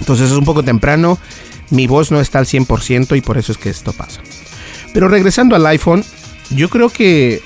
Entonces 0.00 0.30
es 0.30 0.36
un 0.36 0.44
poco 0.44 0.62
temprano 0.62 1.18
mi 1.70 1.86
voz 1.86 2.10
no 2.10 2.20
está 2.20 2.38
al 2.38 2.46
100% 2.46 3.16
y 3.16 3.20
por 3.20 3.38
eso 3.38 3.52
es 3.52 3.58
que 3.58 3.70
esto 3.70 3.92
pasa. 3.92 4.20
Pero 4.92 5.08
regresando 5.08 5.56
al 5.56 5.66
iPhone, 5.66 6.04
yo 6.50 6.68
creo 6.68 6.88
que 6.88 7.42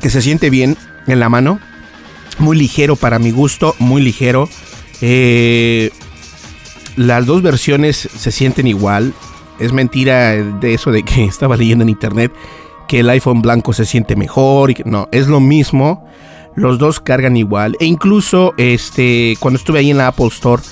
que 0.00 0.10
se 0.10 0.20
siente 0.20 0.50
bien 0.50 0.76
en 1.06 1.20
la 1.20 1.28
mano, 1.28 1.60
muy 2.38 2.56
ligero 2.56 2.96
para 2.96 3.18
mi 3.18 3.30
gusto, 3.30 3.74
muy 3.78 4.02
ligero. 4.02 4.48
Eh, 5.00 5.90
las 6.96 7.26
dos 7.26 7.42
versiones 7.42 7.96
se 7.96 8.32
sienten 8.32 8.66
igual. 8.66 9.12
Es 9.58 9.72
mentira 9.72 10.32
de 10.32 10.74
eso 10.74 10.90
de 10.90 11.02
que 11.02 11.24
estaba 11.28 11.56
leyendo 11.56 11.82
en 11.82 11.90
internet 11.90 12.32
que 12.88 13.00
el 13.00 13.10
iPhone 13.10 13.42
blanco 13.42 13.72
se 13.72 13.84
siente 13.84 14.14
mejor 14.14 14.72
no, 14.86 15.08
es 15.12 15.26
lo 15.26 15.40
mismo. 15.40 16.06
Los 16.54 16.78
dos 16.78 17.00
cargan 17.00 17.36
igual. 17.36 17.76
E 17.80 17.84
incluso 17.84 18.54
este 18.56 19.36
cuando 19.40 19.58
estuve 19.58 19.80
ahí 19.80 19.90
en 19.90 19.98
la 19.98 20.08
Apple 20.08 20.28
Store 20.28 20.62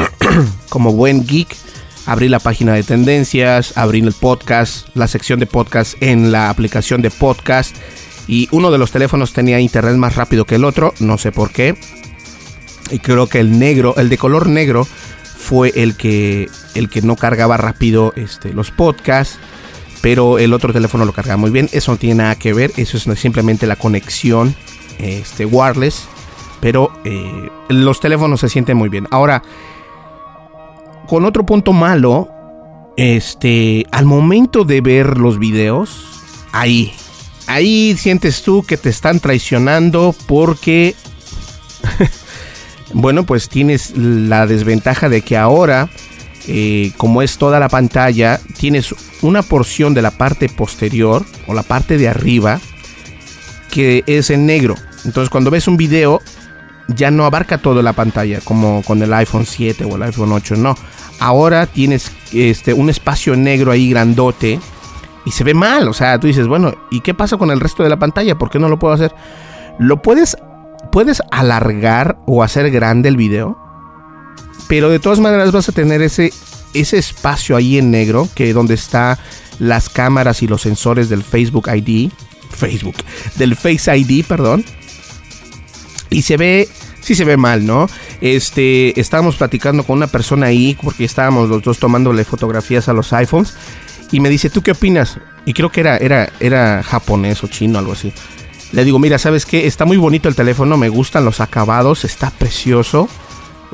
como 0.68 0.92
buen 0.92 1.26
geek, 1.26 1.56
abrí 2.04 2.28
la 2.28 2.38
página 2.38 2.74
de 2.74 2.82
tendencias, 2.82 3.76
abrí 3.76 4.00
el 4.00 4.12
podcast, 4.12 4.88
la 4.94 5.08
sección 5.08 5.40
de 5.40 5.46
podcast 5.46 5.94
en 6.02 6.32
la 6.32 6.50
aplicación 6.50 7.00
de 7.00 7.10
podcast 7.10 7.74
y 8.26 8.48
uno 8.52 8.70
de 8.70 8.78
los 8.78 8.92
teléfonos 8.92 9.32
tenía 9.32 9.60
internet 9.60 9.96
más 9.96 10.16
rápido 10.16 10.44
que 10.44 10.56
el 10.56 10.64
otro, 10.64 10.94
no 11.00 11.18
sé 11.18 11.32
por 11.32 11.50
qué. 11.50 11.76
Y 12.90 12.98
creo 12.98 13.26
que 13.26 13.40
el 13.40 13.58
negro, 13.58 13.94
el 13.96 14.08
de 14.08 14.18
color 14.18 14.48
negro 14.48 14.86
fue 15.36 15.72
el 15.74 15.96
que 15.96 16.48
el 16.74 16.88
que 16.88 17.02
no 17.02 17.16
cargaba 17.16 17.56
rápido 17.56 18.12
este, 18.16 18.52
los 18.52 18.70
podcasts, 18.70 19.38
pero 20.00 20.38
el 20.38 20.52
otro 20.52 20.72
teléfono 20.72 21.04
lo 21.04 21.12
cargaba 21.12 21.36
muy 21.36 21.50
bien. 21.50 21.68
Eso 21.72 21.92
no 21.92 21.98
tiene 21.98 22.16
nada 22.16 22.34
que 22.36 22.52
ver, 22.52 22.72
eso 22.76 22.96
es 22.96 23.18
simplemente 23.18 23.66
la 23.66 23.76
conexión 23.76 24.54
este 24.98 25.44
wireless, 25.44 26.06
pero 26.60 26.92
eh, 27.04 27.50
los 27.68 28.00
teléfonos 28.00 28.40
se 28.40 28.48
sienten 28.48 28.76
muy 28.76 28.88
bien. 28.88 29.08
Ahora 29.10 29.42
con 31.06 31.24
otro 31.24 31.44
punto 31.44 31.72
malo, 31.72 32.28
este, 32.96 33.84
al 33.90 34.06
momento 34.06 34.64
de 34.64 34.80
ver 34.80 35.18
los 35.18 35.38
videos, 35.38 36.06
ahí, 36.52 36.94
ahí 37.46 37.96
sientes 37.96 38.42
tú 38.42 38.62
que 38.62 38.76
te 38.76 38.88
están 38.88 39.20
traicionando 39.20 40.14
porque, 40.26 40.94
bueno, 42.92 43.24
pues 43.24 43.48
tienes 43.48 43.96
la 43.96 44.46
desventaja 44.46 45.08
de 45.08 45.22
que 45.22 45.36
ahora, 45.36 45.88
eh, 46.46 46.92
como 46.96 47.22
es 47.22 47.38
toda 47.38 47.60
la 47.60 47.68
pantalla, 47.68 48.40
tienes 48.58 48.94
una 49.22 49.42
porción 49.42 49.94
de 49.94 50.02
la 50.02 50.10
parte 50.10 50.48
posterior 50.48 51.24
o 51.46 51.54
la 51.54 51.62
parte 51.62 51.98
de 51.98 52.08
arriba 52.08 52.60
que 53.70 54.04
es 54.06 54.30
en 54.30 54.46
negro. 54.46 54.76
Entonces 55.04 55.30
cuando 55.30 55.50
ves 55.50 55.66
un 55.66 55.76
video 55.76 56.20
ya 56.88 57.10
no 57.10 57.24
abarca 57.24 57.58
toda 57.58 57.82
la 57.82 57.92
pantalla 57.92 58.40
como 58.40 58.82
con 58.82 59.02
el 59.02 59.12
iPhone 59.14 59.46
7 59.46 59.84
o 59.84 59.96
el 59.96 60.02
iPhone 60.02 60.32
8, 60.32 60.56
no. 60.56 60.76
Ahora 61.18 61.66
tienes 61.66 62.10
este 62.32 62.74
un 62.74 62.90
espacio 62.90 63.36
negro 63.36 63.70
ahí 63.70 63.90
grandote 63.90 64.60
y 65.24 65.30
se 65.30 65.44
ve 65.44 65.54
mal, 65.54 65.88
o 65.88 65.92
sea, 65.92 66.18
tú 66.18 66.26
dices, 66.26 66.46
bueno, 66.46 66.74
¿y 66.90 67.00
qué 67.00 67.14
pasa 67.14 67.36
con 67.36 67.50
el 67.50 67.60
resto 67.60 67.82
de 67.82 67.88
la 67.88 67.98
pantalla? 67.98 68.36
¿Por 68.36 68.50
qué 68.50 68.58
no 68.58 68.68
lo 68.68 68.78
puedo 68.78 68.94
hacer? 68.94 69.14
Lo 69.78 70.02
puedes 70.02 70.36
puedes 70.90 71.22
alargar 71.30 72.18
o 72.26 72.42
hacer 72.42 72.70
grande 72.70 73.08
el 73.08 73.16
video, 73.16 73.56
pero 74.68 74.90
de 74.90 74.98
todas 74.98 75.20
maneras 75.20 75.52
vas 75.52 75.68
a 75.68 75.72
tener 75.72 76.02
ese 76.02 76.32
ese 76.74 76.98
espacio 76.98 77.56
ahí 77.56 77.78
en 77.78 77.90
negro 77.90 78.28
que 78.34 78.52
donde 78.52 78.74
está 78.74 79.18
las 79.58 79.88
cámaras 79.88 80.42
y 80.42 80.48
los 80.48 80.62
sensores 80.62 81.08
del 81.08 81.22
Facebook 81.22 81.68
ID, 81.72 82.10
Facebook, 82.50 82.96
del 83.36 83.56
Face 83.56 83.96
ID, 83.96 84.24
perdón 84.24 84.64
y 86.12 86.22
se 86.22 86.36
ve, 86.36 86.68
sí 87.00 87.14
se 87.14 87.24
ve 87.24 87.36
mal, 87.36 87.66
¿no? 87.66 87.88
Este, 88.20 88.98
estábamos 89.00 89.36
platicando 89.36 89.82
con 89.84 89.96
una 89.96 90.06
persona 90.06 90.46
ahí, 90.46 90.76
porque 90.80 91.04
estábamos 91.04 91.48
los 91.48 91.62
dos 91.62 91.78
tomándole 91.78 92.24
fotografías 92.24 92.88
a 92.88 92.92
los 92.92 93.12
iPhones, 93.12 93.54
y 94.12 94.20
me 94.20 94.28
dice, 94.28 94.50
¿tú 94.50 94.62
qué 94.62 94.72
opinas? 94.72 95.18
Y 95.46 95.54
creo 95.54 95.72
que 95.72 95.80
era, 95.80 95.96
era, 95.96 96.28
era 96.38 96.82
japonés 96.82 97.42
o 97.42 97.48
chino, 97.48 97.78
algo 97.78 97.92
así. 97.92 98.12
Le 98.72 98.84
digo, 98.84 98.98
mira, 98.98 99.18
¿sabes 99.18 99.46
qué? 99.46 99.66
Está 99.66 99.86
muy 99.86 99.96
bonito 99.96 100.28
el 100.28 100.36
teléfono, 100.36 100.76
me 100.76 100.90
gustan 100.90 101.24
los 101.24 101.40
acabados, 101.40 102.04
está 102.04 102.30
precioso, 102.30 103.08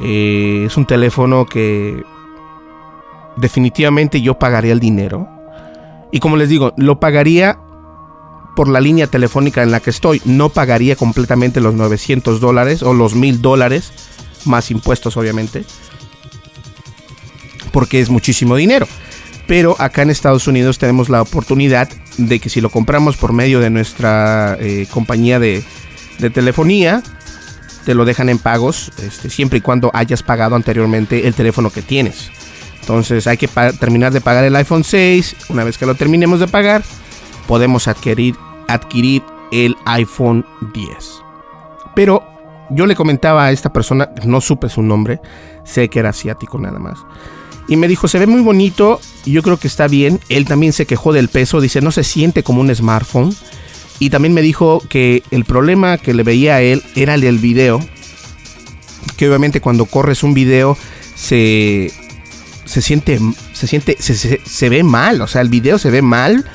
Eh, 0.01 0.63
es 0.67 0.77
un 0.77 0.87
teléfono 0.87 1.45
que 1.45 2.05
definitivamente 3.37 4.21
yo 4.21 4.39
pagaría 4.39 4.73
el 4.73 4.79
dinero. 4.79 5.29
Y 6.13 6.21
como 6.21 6.37
les 6.37 6.49
digo, 6.49 6.73
lo 6.77 7.01
pagaría 7.01 7.59
por 8.55 8.69
la 8.69 8.81
línea 8.81 9.09
telefónica 9.09 9.65
en 9.65 9.73
la 9.73 9.81
que 9.81 9.91
estoy. 9.91 10.23
No 10.25 10.51
pagaría 10.51 10.95
completamente 10.95 11.61
los 11.61 11.75
900 11.75 12.41
dólares 12.41 12.85
o 12.85 12.95
los 12.95 13.17
1000 13.17 13.43
dólares, 13.43 13.93
más 14.45 14.71
impuestos 14.71 15.17
obviamente. 15.17 15.65
Porque 17.73 18.01
es 18.01 18.09
muchísimo 18.09 18.55
dinero. 18.55 18.87
Pero 19.49 19.75
acá 19.79 20.03
en 20.03 20.11
Estados 20.11 20.47
Unidos 20.47 20.79
tenemos 20.79 21.09
la 21.09 21.23
oportunidad 21.23 21.89
de 22.19 22.39
que 22.39 22.51
si 22.51 22.61
lo 22.61 22.69
compramos 22.69 23.17
por 23.17 23.33
medio 23.33 23.61
de 23.61 23.71
nuestra 23.71 24.59
eh, 24.61 24.87
compañía 24.91 25.41
de, 25.41 25.65
telefonía, 26.35 27.03
te 27.87 27.95
lo 27.95 28.05
dejan 28.05 28.29
en 28.29 28.39
pagos, 28.39 28.93
este, 29.03 29.31
siempre 29.31 29.59
y 29.59 29.63
cuando 29.63 29.91
hayas 29.95 30.23
pagado 30.23 30.55
anteriormente 30.55 31.27
el 31.27 31.35
teléfono 31.35 31.71
que 31.71 31.81
tienes. 31.81 32.31
Entonces 32.83 33.27
hay 33.27 33.39
que 33.39 33.49
terminar 33.81 34.13
de 34.13 34.21
pagar 34.21 34.45
el 34.45 34.55
iPhone 34.55 34.85
6. 34.85 35.37
Una 35.49 35.65
vez 35.65 35.79
que 35.79 35.87
lo 35.87 35.95
terminemos 35.95 36.41
de 36.41 36.47
pagar, 36.47 36.83
podemos 37.47 37.89
adquirir, 37.89 38.37
adquirir 38.69 39.23
el 39.51 39.77
iPhone 39.87 40.45
10. 40.75 40.89
Pero 41.95 42.23
yo 42.69 42.85
le 42.85 42.95
comentaba 42.95 43.47
a 43.47 43.53
esta 43.53 43.73
persona, 43.73 44.11
no 44.27 44.43
supe 44.43 44.69
su 44.69 44.83
nombre, 44.83 45.21
sé 45.65 45.89
que 45.89 46.01
era 46.01 46.11
asiático 46.11 46.59
nada 46.59 46.79
más. 46.79 46.99
Y 47.69 47.77
me 47.77 47.87
dijo, 47.87 48.09
se 48.09 48.19
ve 48.19 48.27
muy 48.27 48.41
bonito, 48.41 48.99
yo 49.27 49.43
creo 49.43 49.59
que 49.59 49.69
está 49.69 49.89
bien. 49.89 50.21
Él 50.31 50.47
también 50.47 50.73
se 50.73 50.87
quejó 50.87 51.13
del 51.13 51.29
peso, 51.29 51.61
dice, 51.61 51.83
no 51.83 51.93
se 51.93 52.03
siente 52.03 52.43
como 52.43 52.63
un 52.63 52.75
smartphone. 52.75 53.37
Y 53.99 54.09
también 54.11 54.33
me 54.33 54.43
dijo 54.43 54.83
que 54.89 55.23
el 55.31 55.45
problema 55.45 55.99
que 55.99 56.15
le 56.15 56.23
veía 56.23 56.57
a 56.57 56.63
él 56.63 56.83
era 56.97 57.15
el 57.15 57.21
del 57.21 57.39
video. 57.39 57.87
Que 59.19 59.29
obviamente 59.29 59.61
cuando 59.61 59.85
corres 59.85 60.23
un 60.23 60.33
video 60.33 60.79
se, 61.15 61.93
se 62.65 62.81
siente, 62.81 63.21
se 63.53 63.67
siente, 63.67 63.97
se, 64.01 64.69
ve 64.69 64.83
mal. 64.83 65.21
O 65.21 65.27
sea, 65.27 65.43
el 65.43 65.51
video 65.51 65.79
se 65.79 65.91
ve 65.91 66.01
mal 66.01 66.47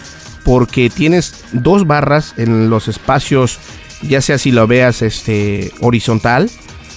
porque 0.44 0.90
tienes 0.90 1.44
dos 1.52 1.86
barras 1.86 2.34
en 2.38 2.72
los 2.72 2.88
espacios, 2.88 3.60
ya 4.02 4.22
sea 4.22 4.40
si 4.40 4.52
lo 4.52 4.66
veas 4.66 5.04
este, 5.04 5.72
horizontal. 5.80 6.50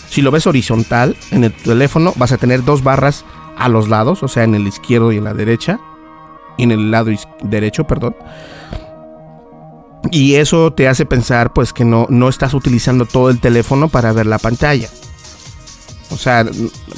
Si 0.08 0.22
lo 0.22 0.30
ves 0.30 0.46
horizontal 0.46 1.16
en 1.32 1.44
el 1.44 1.52
teléfono, 1.52 2.14
vas 2.16 2.32
a 2.32 2.38
tener 2.38 2.64
dos 2.64 2.82
barras 2.82 3.24
a 3.56 3.68
los 3.68 3.88
lados, 3.88 4.22
o 4.22 4.28
sea, 4.28 4.44
en 4.44 4.54
el 4.54 4.66
izquierdo 4.66 5.12
y 5.12 5.18
en 5.18 5.24
la 5.24 5.34
derecha. 5.34 5.80
En 6.58 6.70
el 6.70 6.90
lado 6.90 7.10
derecho, 7.42 7.84
perdón. 7.84 8.16
Y 10.10 10.36
eso 10.36 10.72
te 10.72 10.88
hace 10.88 11.04
pensar 11.04 11.52
pues 11.52 11.72
que 11.72 11.84
no, 11.84 12.06
no 12.08 12.28
estás 12.28 12.54
utilizando 12.54 13.06
todo 13.06 13.30
el 13.30 13.40
teléfono 13.40 13.88
para 13.88 14.12
ver 14.12 14.26
la 14.26 14.38
pantalla. 14.38 14.88
O 16.10 16.16
sea, 16.16 16.46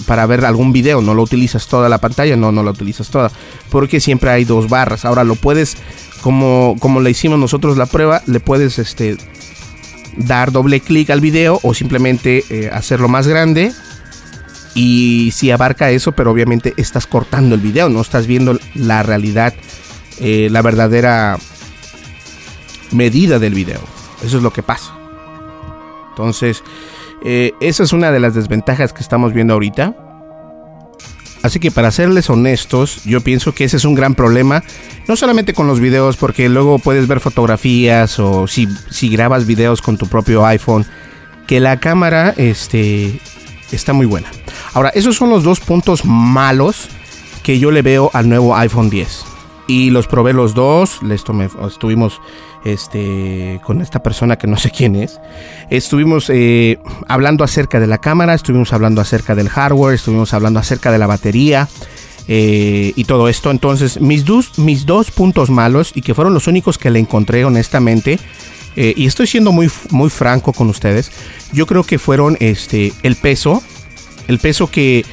para 0.07 0.27
ver 0.27 0.45
algún 0.45 0.73
video, 0.73 1.01
no 1.01 1.15
lo 1.15 1.23
utilizas 1.23 1.67
toda 1.67 1.89
la 1.89 1.99
pantalla, 1.99 2.37
no, 2.37 2.53
no 2.53 2.63
la 2.63 2.71
utilizas 2.71 3.09
toda. 3.09 3.31
Porque 3.71 4.01
siempre 4.01 4.31
hay 4.31 4.45
dos 4.45 4.69
barras. 4.69 5.05
Ahora 5.05 5.25
lo 5.25 5.35
puedes, 5.35 5.77
como, 6.21 6.77
como 6.79 7.01
le 7.01 7.11
hicimos 7.11 7.39
nosotros 7.39 7.77
la 7.77 7.87
prueba, 7.87 8.23
le 8.27 8.41
puedes 8.41 8.79
este, 8.79 9.17
dar 10.17 10.53
doble 10.53 10.81
clic 10.81 11.11
al 11.11 11.21
video 11.21 11.59
o 11.63 11.73
simplemente 11.73 12.45
eh, 12.51 12.71
hacerlo 12.73 13.09
más 13.09 13.27
grande. 13.27 13.73
Y 14.81 15.33
si 15.33 15.51
abarca 15.51 15.91
eso, 15.91 16.13
pero 16.13 16.31
obviamente 16.31 16.73
estás 16.77 17.09
cortando 17.09 17.57
el 17.57 17.61
video, 17.61 17.89
no 17.89 18.01
estás 18.01 18.29
viendo 18.29 18.57
la 18.77 19.03
realidad, 19.03 19.53
eh, 20.21 20.47
la 20.53 20.63
verdadera 20.63 21.37
medida 22.93 23.41
del 23.41 23.55
video. 23.55 23.81
Eso 24.23 24.37
es 24.37 24.43
lo 24.45 24.53
que 24.53 24.63
pasa. 24.63 24.97
Entonces, 26.11 26.63
eh, 27.25 27.55
esa 27.61 27.83
es 27.83 27.93
una 27.93 28.13
de 28.13 28.21
las 28.21 28.35
desventajas 28.35 28.93
que 28.93 29.03
estamos 29.03 29.33
viendo 29.33 29.55
ahorita. 29.55 29.97
Así 31.43 31.59
que 31.59 31.73
para 31.73 31.91
serles 31.91 32.31
honestos, 32.31 33.03
yo 33.05 33.21
pienso 33.21 33.53
que 33.55 33.65
ese 33.65 33.79
es 33.79 33.85
un 33.85 33.97
gran 33.97 34.15
problema, 34.15 34.63
no 35.09 35.17
solamente 35.17 35.55
con 35.55 35.67
los 35.67 35.81
videos, 35.81 36.17
porque 36.17 36.49
luego 36.49 36.79
puedes 36.79 37.09
ver 37.09 37.19
fotografías 37.19 38.21
o 38.21 38.47
si, 38.47 38.69
si 38.91 39.09
grabas 39.09 39.45
videos 39.45 39.83
con 39.83 39.99
tu 39.99 40.07
propio 40.07 40.47
iPhone, 40.47 40.87
que 41.49 41.59
la 41.59 41.81
cámara 41.81 42.33
este, 42.37 43.19
está 43.73 43.93
muy 43.93 44.07
buena. 44.07 44.31
Ahora, 44.75 44.91
esos 44.91 45.17
son 45.17 45.31
los 45.31 45.45
dos 45.45 45.61
puntos 45.61 46.05
malos 46.05 46.89
que 47.43 47.59
yo 47.59 47.71
le 47.71 47.83
veo 47.83 48.11
al 48.13 48.29
nuevo 48.29 48.57
iPhone 48.57 48.91
10. 48.91 49.25
Y 49.67 49.91
los 49.91 50.07
probé 50.07 50.33
los 50.33 50.55
dos, 50.55 51.03
les 51.03 51.25
tomé, 51.25 51.51
estuvimos 51.67 52.21
este, 52.65 53.61
con 53.65 53.81
esta 53.81 54.03
persona 54.03 54.37
que 54.37 54.47
no 54.47 54.57
sé 54.57 54.71
quién 54.71 54.97
es. 54.97 55.21
Estuvimos 55.71 56.31
eh, 56.31 56.79
hablando 57.07 57.45
acerca 57.45 57.79
de 57.81 57.87
la 57.87 57.99
cámara, 57.99 58.35
estuvimos 58.35 58.73
hablando 58.73 59.01
acerca 59.01 59.35
del 59.35 59.49
hardware, 59.49 59.95
estuvimos 59.95 60.33
hablando 60.33 60.59
acerca 60.61 60.91
de 60.91 60.99
la 60.99 61.07
batería. 61.07 61.69
Eh, 62.31 62.93
y 62.95 63.05
todo 63.05 63.29
esto. 63.31 63.51
Entonces, 63.51 64.03
mis 64.03 64.27
dos, 64.27 64.59
mis 64.59 64.85
dos 64.85 65.11
puntos 65.11 65.49
malos, 65.49 65.93
y 65.95 66.03
que 66.03 66.15
fueron 66.15 66.35
los 66.35 66.47
únicos 66.47 66.77
que 66.77 66.91
le 66.91 66.99
encontré 66.99 67.47
honestamente, 67.47 68.19
eh, 68.77 68.93
y 68.97 69.07
estoy 69.07 69.27
siendo 69.27 69.51
muy, 69.51 69.71
muy 69.91 70.11
franco 70.11 70.53
con 70.53 70.69
ustedes, 70.69 71.11
yo 71.53 71.67
creo 71.67 71.85
que 71.85 71.99
fueron 71.99 72.37
este, 72.41 72.93
el 73.03 73.17
peso, 73.17 73.63
el 74.29 74.39
peso 74.39 74.71
que, 74.71 75.05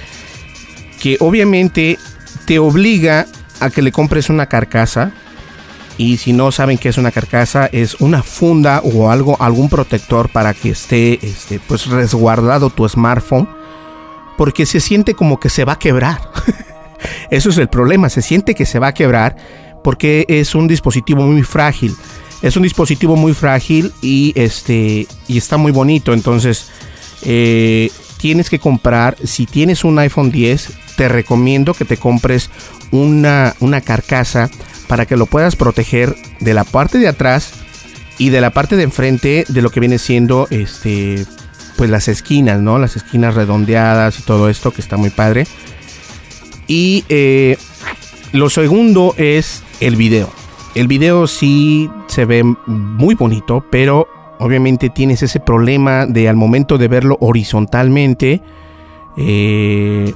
que 1.01 1.17
obviamente 1.19 1.97
te 2.45 2.59
obliga 2.59 3.25
a 3.59 3.69
que 3.69 3.81
le 3.81 3.91
compres 3.91 4.29
una 4.29 4.45
carcasa, 4.45 5.13
y 5.97 6.17
si 6.17 6.33
no 6.33 6.51
saben 6.51 6.77
qué 6.77 6.89
es 6.89 6.97
una 6.97 7.11
carcasa, 7.11 7.67
es 7.71 7.95
una 8.01 8.21
funda 8.21 8.81
o 8.83 9.09
algo, 9.09 9.41
algún 9.41 9.69
protector 9.69 10.29
para 10.29 10.53
que 10.53 10.71
esté 10.71 11.25
este, 11.25 11.59
pues 11.59 11.87
resguardado 11.87 12.69
tu 12.69 12.87
smartphone. 12.87 13.47
Porque 14.37 14.65
se 14.65 14.81
siente 14.81 15.13
como 15.13 15.39
que 15.39 15.49
se 15.49 15.63
va 15.63 15.73
a 15.73 15.79
quebrar. 15.79 16.19
Eso 17.31 17.49
es 17.49 17.57
el 17.57 17.69
problema, 17.69 18.09
se 18.09 18.21
siente 18.21 18.55
que 18.55 18.65
se 18.65 18.79
va 18.79 18.87
a 18.87 18.93
quebrar 18.93 19.37
porque 19.83 20.25
es 20.27 20.55
un 20.55 20.67
dispositivo 20.67 21.23
muy 21.23 21.43
frágil. 21.43 21.95
Es 22.41 22.57
un 22.57 22.63
dispositivo 22.63 23.15
muy 23.15 23.33
frágil 23.33 23.93
y 24.01 24.33
este 24.35 25.07
y 25.27 25.37
está 25.37 25.55
muy 25.55 25.71
bonito. 25.71 26.11
Entonces 26.11 26.69
eh, 27.21 27.89
tienes 28.25 28.49
que 28.49 28.57
comprar. 28.57 29.17
Si 29.23 29.45
tienes 29.45 29.83
un 29.83 29.99
iPhone 29.99 30.31
10, 30.31 30.71
te 30.97 31.07
recomiendo 31.07 31.75
que 31.75 31.85
te 31.85 31.97
compres 31.97 32.49
una, 32.89 33.53
una 33.59 33.81
carcasa 33.81 34.49
para 34.87 35.05
que 35.05 35.15
lo 35.15 35.27
puedas 35.27 35.55
proteger 35.55 36.15
de 36.39 36.55
la 36.55 36.63
parte 36.63 36.97
de 36.97 37.07
atrás 37.07 37.53
y 38.17 38.29
de 38.29 38.41
la 38.41 38.49
parte 38.49 38.77
de 38.77 38.81
enfrente 38.81 39.45
de 39.47 39.61
lo 39.61 39.69
que 39.69 39.79
viene 39.79 39.99
siendo 39.99 40.47
este 40.49 41.23
pues 41.77 41.91
las 41.91 42.07
esquinas, 42.07 42.59
¿no? 42.59 42.79
Las 42.79 42.95
esquinas 42.95 43.35
redondeadas 43.35 44.17
y 44.17 44.23
todo 44.23 44.49
esto 44.49 44.71
que 44.71 44.81
está 44.81 44.97
muy 44.97 45.11
padre. 45.11 45.45
Y 46.65 47.05
eh, 47.09 47.59
lo 48.31 48.49
segundo 48.49 49.13
es 49.17 49.61
el 49.81 49.97
video. 49.97 50.31
El 50.73 50.87
video 50.87 51.27
sí 51.27 51.91
se 52.07 52.25
ve 52.25 52.43
muy 52.65 53.13
bonito, 53.13 53.63
pero 53.69 54.07
obviamente 54.39 54.89
tienes 54.89 55.23
ese 55.23 55.39
problema 55.39 56.05
de 56.05 56.29
al 56.29 56.35
momento 56.35 56.77
de 56.77 56.87
verlo 56.87 57.17
horizontalmente, 57.19 58.41
eh, 59.17 60.13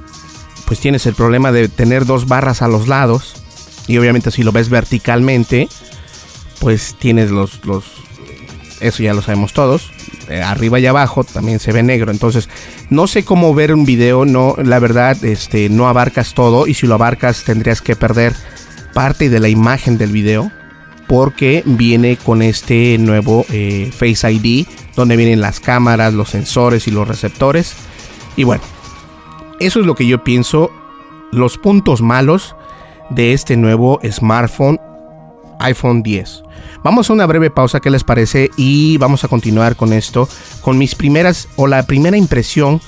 pues 0.66 0.80
tienes 0.80 1.06
el 1.06 1.14
problema 1.14 1.52
de 1.52 1.68
tener 1.68 2.06
dos 2.06 2.26
barras 2.26 2.62
a 2.62 2.68
los 2.68 2.88
lados 2.88 3.34
y 3.86 3.98
obviamente 3.98 4.30
si 4.30 4.42
lo 4.42 4.52
ves 4.52 4.68
verticalmente, 4.68 5.68
pues 6.60 6.94
tienes 6.98 7.30
los, 7.30 7.64
los 7.64 7.84
eso 8.80 9.02
ya 9.02 9.14
lo 9.14 9.22
sabemos 9.22 9.52
todos. 9.52 9.92
Eh, 10.28 10.40
arriba 10.42 10.78
y 10.78 10.86
abajo 10.86 11.24
también 11.24 11.58
se 11.58 11.72
ve 11.72 11.82
negro. 11.82 12.10
Entonces, 12.10 12.48
no 12.88 13.06
sé 13.06 13.24
cómo 13.24 13.54
ver 13.54 13.74
un 13.74 13.84
video, 13.84 14.24
no, 14.24 14.54
la 14.62 14.78
verdad, 14.78 15.22
este, 15.24 15.68
no 15.68 15.88
abarcas 15.88 16.34
todo. 16.34 16.66
Y 16.66 16.74
si 16.74 16.86
lo 16.86 16.94
abarcas, 16.94 17.44
tendrías 17.44 17.82
que 17.82 17.96
perder 17.96 18.34
parte 18.94 19.28
de 19.28 19.40
la 19.40 19.48
imagen 19.48 19.98
del 19.98 20.12
video. 20.12 20.50
Porque 21.10 21.64
viene 21.66 22.16
con 22.16 22.40
este 22.40 22.96
nuevo 22.98 23.44
eh, 23.50 23.90
Face 23.92 24.30
ID. 24.30 24.68
Donde 24.94 25.16
vienen 25.16 25.40
las 25.40 25.58
cámaras, 25.58 26.14
los 26.14 26.30
sensores 26.30 26.86
y 26.86 26.92
los 26.92 27.08
receptores. 27.08 27.74
Y 28.36 28.44
bueno, 28.44 28.62
eso 29.58 29.80
es 29.80 29.86
lo 29.86 29.96
que 29.96 30.06
yo 30.06 30.22
pienso. 30.22 30.70
Los 31.32 31.58
puntos 31.58 32.00
malos 32.00 32.54
de 33.10 33.32
este 33.32 33.56
nuevo 33.56 33.98
smartphone 34.08 34.78
iPhone 35.58 36.04
10. 36.04 36.44
Vamos 36.84 37.10
a 37.10 37.12
una 37.12 37.26
breve 37.26 37.50
pausa, 37.50 37.80
¿qué 37.80 37.90
les 37.90 38.04
parece? 38.04 38.50
Y 38.56 38.96
vamos 38.98 39.24
a 39.24 39.28
continuar 39.28 39.74
con 39.74 39.92
esto, 39.92 40.28
con 40.60 40.78
mis 40.78 40.94
primeras 40.94 41.48
o 41.56 41.66
la 41.66 41.82
primera 41.86 42.16
impresión 42.16 42.80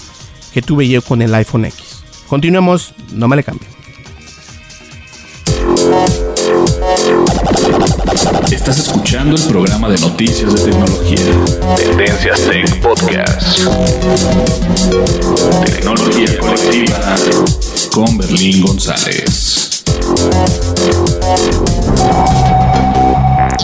que 0.55 0.63
tuve 0.63 0.89
yo 0.89 1.03
con 1.03 1.23
el 1.23 1.35
iPhone 1.35 1.65
X. 1.65 2.05
Continuemos, 2.29 2.95
no 3.13 3.27
me 3.27 3.35
le 3.35 3.43
cambien. 3.43 3.82
Estás 8.53 8.79
escuchando 8.79 9.35
el 9.35 9.43
programa 9.45 9.89
de 9.89 9.99
noticias 9.99 10.55
de 10.55 10.71
tecnología. 10.71 11.19
Tendencias 11.75 12.41
Tech 12.43 12.83
Podcast. 12.83 13.59
Tecnología 15.65 16.39
colectiva 16.39 17.17
con 17.95 18.19
Berlín 18.19 18.63
González. 18.63 19.83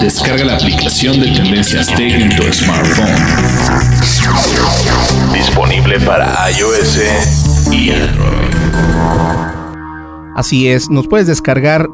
Descarga 0.01 0.45
la 0.45 0.57
aplicación 0.57 1.21
de 1.21 1.33
Tendencias 1.33 1.89
Tech 1.89 2.15
en 2.15 2.35
tu 2.35 2.43
smartphone. 2.51 3.09
Disponible 5.35 6.01
para 6.01 6.51
iOS 6.51 7.01
y 7.71 7.91
Android. 7.91 8.39
Así 10.35 10.69
es, 10.69 10.89
nos 10.89 11.07
puedes 11.07 11.27
descargar, 11.27 11.87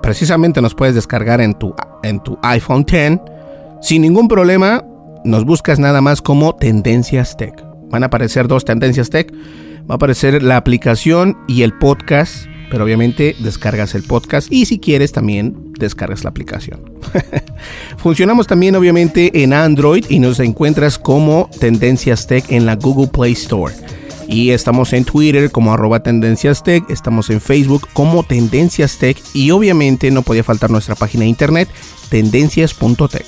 precisamente 0.00 0.62
nos 0.62 0.74
puedes 0.74 0.94
descargar 0.94 1.40
en 1.40 1.54
tu, 1.54 1.74
en 2.08 2.20
tu 2.20 2.38
iPhone 2.42 2.84
X 2.88 3.18
sin 3.82 4.02
ningún 4.02 4.28
problema. 4.28 4.84
Nos 5.24 5.44
buscas 5.44 5.78
nada 5.78 6.00
más 6.00 6.22
como 6.22 6.54
Tendencias 6.54 7.36
Tech. 7.36 7.54
Van 7.90 8.02
a 8.02 8.06
aparecer 8.06 8.48
dos 8.48 8.64
Tendencias 8.64 9.10
Tech. 9.10 9.32
Va 9.88 9.94
a 9.94 9.96
aparecer 9.96 10.42
la 10.42 10.56
aplicación 10.56 11.36
y 11.46 11.62
el 11.62 11.72
podcast, 11.72 12.46
pero 12.70 12.84
obviamente 12.84 13.36
descargas 13.38 13.94
el 13.94 14.02
podcast 14.02 14.50
y 14.50 14.66
si 14.66 14.78
quieres 14.78 15.12
también 15.12 15.72
descargas 15.78 16.24
la 16.24 16.30
aplicación. 16.30 16.80
Funcionamos 17.96 18.46
también 18.46 18.74
obviamente 18.74 19.42
en 19.42 19.52
Android 19.52 20.04
y 20.08 20.18
nos 20.18 20.40
encuentras 20.40 20.98
como 20.98 21.48
Tendencias 21.60 22.26
Tech 22.26 22.44
en 22.50 22.66
la 22.66 22.74
Google 22.74 23.08
Play 23.08 23.32
Store. 23.32 23.74
Y 24.28 24.50
estamos 24.50 24.92
en 24.92 25.04
Twitter 25.04 25.50
como 25.50 25.72
arroba 25.72 26.00
Tendencias 26.00 26.64
Tech, 26.64 26.84
estamos 26.88 27.30
en 27.30 27.40
Facebook 27.40 27.88
como 27.92 28.24
Tendencias 28.24 28.98
Tech 28.98 29.16
y 29.34 29.52
obviamente 29.52 30.10
no 30.10 30.22
podía 30.22 30.42
faltar 30.42 30.70
nuestra 30.70 30.94
página 30.96 31.22
de 31.22 31.28
internet 31.28 31.68
tendencias.tech. 32.08 33.26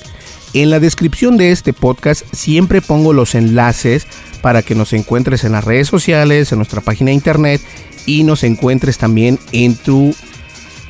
En 0.53 0.69
la 0.69 0.79
descripción 0.79 1.37
de 1.37 1.51
este 1.51 1.73
podcast 1.73 2.23
siempre 2.33 2.81
pongo 2.81 3.13
los 3.13 3.35
enlaces 3.35 4.07
para 4.41 4.61
que 4.61 4.75
nos 4.75 4.93
encuentres 4.93 5.43
en 5.43 5.51
las 5.51 5.63
redes 5.63 5.87
sociales, 5.87 6.51
en 6.51 6.57
nuestra 6.57 6.81
página 6.81 7.09
de 7.09 7.15
internet 7.15 7.61
y 8.05 8.23
nos 8.23 8.43
encuentres 8.43 8.97
también 8.97 9.39
en 9.51 9.75
tu 9.75 10.13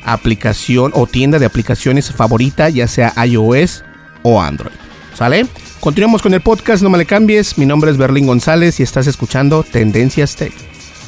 aplicación 0.04 0.92
o 0.94 1.06
tienda 1.06 1.38
de 1.38 1.46
aplicaciones 1.46 2.10
favorita, 2.10 2.68
ya 2.68 2.88
sea 2.88 3.12
iOS 3.24 3.84
o 4.22 4.40
Android. 4.40 4.74
¿Sale? 5.14 5.46
Continuamos 5.80 6.20
con 6.20 6.34
el 6.34 6.42
podcast, 6.42 6.82
no 6.82 6.90
me 6.90 6.98
le 6.98 7.06
cambies. 7.06 7.56
Mi 7.56 7.64
nombre 7.64 7.90
es 7.90 7.96
Berlín 7.96 8.26
González 8.26 8.78
y 8.80 8.82
estás 8.82 9.06
escuchando 9.06 9.62
Tendencias 9.62 10.36
Tech. 10.36 10.52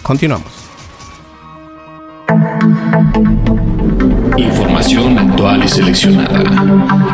Continuamos. 0.03 0.51
Información 4.39 5.19
actual 5.19 5.63
y 5.63 5.69
seleccionada. 5.69 6.41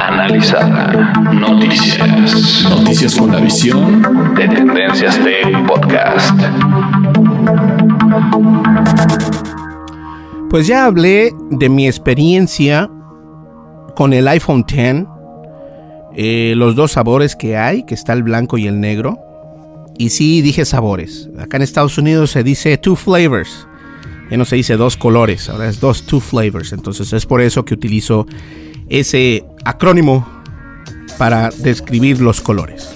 Analizada. 0.00 1.12
Noticias. 1.32 2.62
Noticias 2.70 3.16
con 3.16 3.32
la 3.32 3.40
visión 3.40 4.34
de 4.36 4.48
Tendencias 4.48 5.18
Tech 5.18 5.66
Podcast. 5.66 6.40
Pues 10.48 10.68
ya 10.68 10.84
hablé 10.84 11.34
de 11.50 11.68
mi 11.68 11.88
experiencia 11.88 12.88
con 13.96 14.12
el 14.12 14.28
iPhone 14.28 14.64
X, 14.68 15.06
eh, 16.16 16.54
los 16.56 16.74
dos 16.74 16.92
sabores 16.92 17.36
que 17.36 17.56
hay, 17.56 17.84
que 17.84 17.94
está 17.94 18.12
el 18.12 18.22
blanco 18.22 18.58
y 18.58 18.66
el 18.66 18.80
negro. 18.80 19.18
Y 19.98 20.10
sí, 20.10 20.42
dije 20.42 20.64
sabores. 20.64 21.28
Acá 21.38 21.56
en 21.56 21.62
Estados 21.62 21.98
Unidos 21.98 22.30
se 22.30 22.42
dice 22.42 22.76
two 22.78 22.96
flavors. 22.96 23.66
Ya 24.30 24.36
no 24.36 24.44
se 24.44 24.56
dice 24.56 24.76
dos 24.76 24.96
colores, 24.96 25.48
ahora 25.48 25.68
es 25.68 25.80
dos 25.80 26.04
two 26.04 26.20
flavors. 26.20 26.72
Entonces 26.72 27.12
es 27.12 27.26
por 27.26 27.40
eso 27.40 27.64
que 27.64 27.74
utilizo 27.74 28.26
ese 28.88 29.44
acrónimo 29.64 30.26
para 31.16 31.50
describir 31.50 32.20
los 32.20 32.40
colores. 32.40 32.90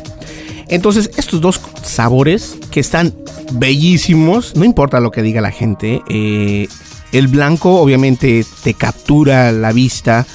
Entonces 0.69 1.11
estos 1.17 1.41
dos 1.41 1.61
sabores 1.83 2.57
que 2.71 2.81
están 2.81 3.15
bellísimos, 3.53 4.57
no 4.57 4.65
importa 4.65 5.01
lo 5.01 5.11
que 5.11 5.23
diga 5.23 5.41
la 5.41 5.51
gente, 5.51 6.03
eh, 6.09 6.69
el 7.13 7.29
blanco 7.29 7.81
obviamente 7.81 8.45
te 8.63 8.75
captura 8.75 9.53
la 9.53 9.73
vista, 9.73 10.27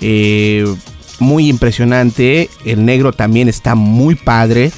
eh, 0.00 0.66
muy 1.18 1.48
impresionante, 1.48 2.50
el 2.64 2.84
negro 2.84 3.12
también 3.12 3.48
está 3.48 3.74
muy 3.74 4.14
padre. 4.14 4.72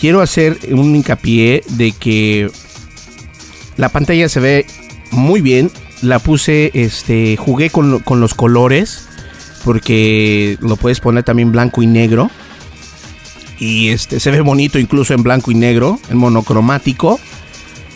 Quiero 0.00 0.20
hacer 0.20 0.58
un 0.70 0.94
hincapié 0.94 1.62
de 1.70 1.92
que 1.92 2.50
la 3.76 3.88
pantalla 3.88 4.28
se 4.28 4.40
ve 4.40 4.66
muy 5.10 5.40
bien. 5.40 5.70
La 6.02 6.18
puse, 6.18 6.70
este, 6.74 7.36
jugué 7.36 7.70
con, 7.70 8.00
con 8.00 8.20
los 8.20 8.34
colores 8.34 9.08
porque 9.64 10.56
lo 10.60 10.76
puedes 10.76 11.00
poner 11.00 11.24
también 11.24 11.50
blanco 11.50 11.82
y 11.82 11.86
negro. 11.86 12.30
Y 13.58 13.88
este 13.88 14.20
se 14.20 14.30
ve 14.30 14.40
bonito 14.40 14.78
incluso 14.78 15.14
en 15.14 15.22
blanco 15.22 15.50
y 15.50 15.54
negro, 15.54 15.98
en 16.10 16.18
monocromático. 16.18 17.18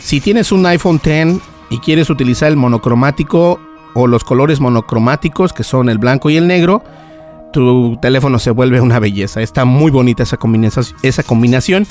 Si 0.01 0.21
tienes 0.21 0.53
un 0.53 0.67
iPhone 0.67 1.01
X 1.05 1.41
y 1.71 1.79
quieres 1.79 2.11
utilizar 2.11 2.49
el 2.49 2.57
monocromático 2.57 3.61
o 3.95 4.07
los 4.07 4.25
colores 4.25 4.59
monocromáticos 4.61 5.53
que 5.53 5.63
son 5.63 5.89
el 5.89 5.99
blanco 5.99 6.31
y 6.31 6.37
el 6.37 6.47
negro, 6.47 6.83
tu 7.53 7.99
teléfono 8.01 8.39
se 8.39 8.51
vuelve 8.51 8.81
una 8.81 8.99
belleza. 8.99 9.43
Está 9.43 9.65
muy 9.65 9.91
bonita 9.91 10.23
esa 10.23 11.23
combinación. 11.23 11.87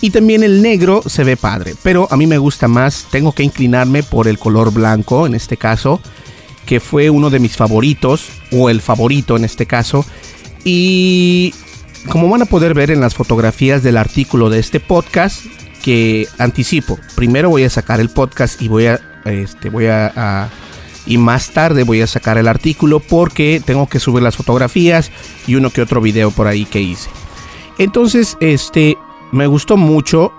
Y 0.00 0.10
también 0.10 0.42
el 0.42 0.62
negro 0.62 1.02
se 1.06 1.24
ve 1.24 1.36
padre. 1.36 1.74
Pero 1.82 2.08
a 2.10 2.16
mí 2.16 2.26
me 2.26 2.38
gusta 2.38 2.68
más. 2.68 3.06
Tengo 3.10 3.32
que 3.32 3.42
inclinarme 3.42 4.02
por 4.02 4.28
el 4.28 4.38
color 4.38 4.72
blanco 4.72 5.26
en 5.26 5.34
este 5.34 5.56
caso. 5.56 6.00
Que 6.66 6.80
fue 6.80 7.10
uno 7.10 7.30
de 7.30 7.38
mis 7.38 7.56
favoritos. 7.56 8.28
O 8.50 8.68
el 8.68 8.80
favorito 8.80 9.36
en 9.36 9.44
este 9.44 9.66
caso. 9.66 10.04
Y 10.64 11.54
como 12.08 12.28
van 12.28 12.42
a 12.42 12.46
poder 12.46 12.74
ver 12.74 12.90
en 12.90 13.00
las 13.00 13.14
fotografías 13.14 13.82
del 13.82 13.96
artículo 13.96 14.50
de 14.50 14.58
este 14.58 14.80
podcast. 14.80 15.44
Que 15.82 16.26
anticipo. 16.38 16.98
Primero 17.14 17.50
voy 17.50 17.64
a 17.64 17.70
sacar 17.70 18.00
el 18.00 18.08
podcast 18.08 18.60
y 18.60 18.68
voy 18.68 18.86
a. 18.86 19.00
Este, 19.24 19.70
voy 19.70 19.86
a 19.86 20.50
y 21.06 21.18
más 21.18 21.50
tarde 21.50 21.82
voy 21.82 22.00
a 22.00 22.06
sacar 22.06 22.38
el 22.38 22.48
artículo 22.48 23.00
porque 23.00 23.60
tengo 23.64 23.88
que 23.88 24.00
subir 24.00 24.22
las 24.22 24.36
fotografías 24.36 25.10
y 25.46 25.56
uno 25.56 25.70
que 25.70 25.82
otro 25.82 26.00
video 26.00 26.30
por 26.30 26.46
ahí 26.46 26.64
que 26.64 26.80
hice. 26.80 27.10
Entonces, 27.78 28.36
este, 28.40 28.96
me 29.32 29.46
gustó 29.46 29.76
mucho. 29.76 30.32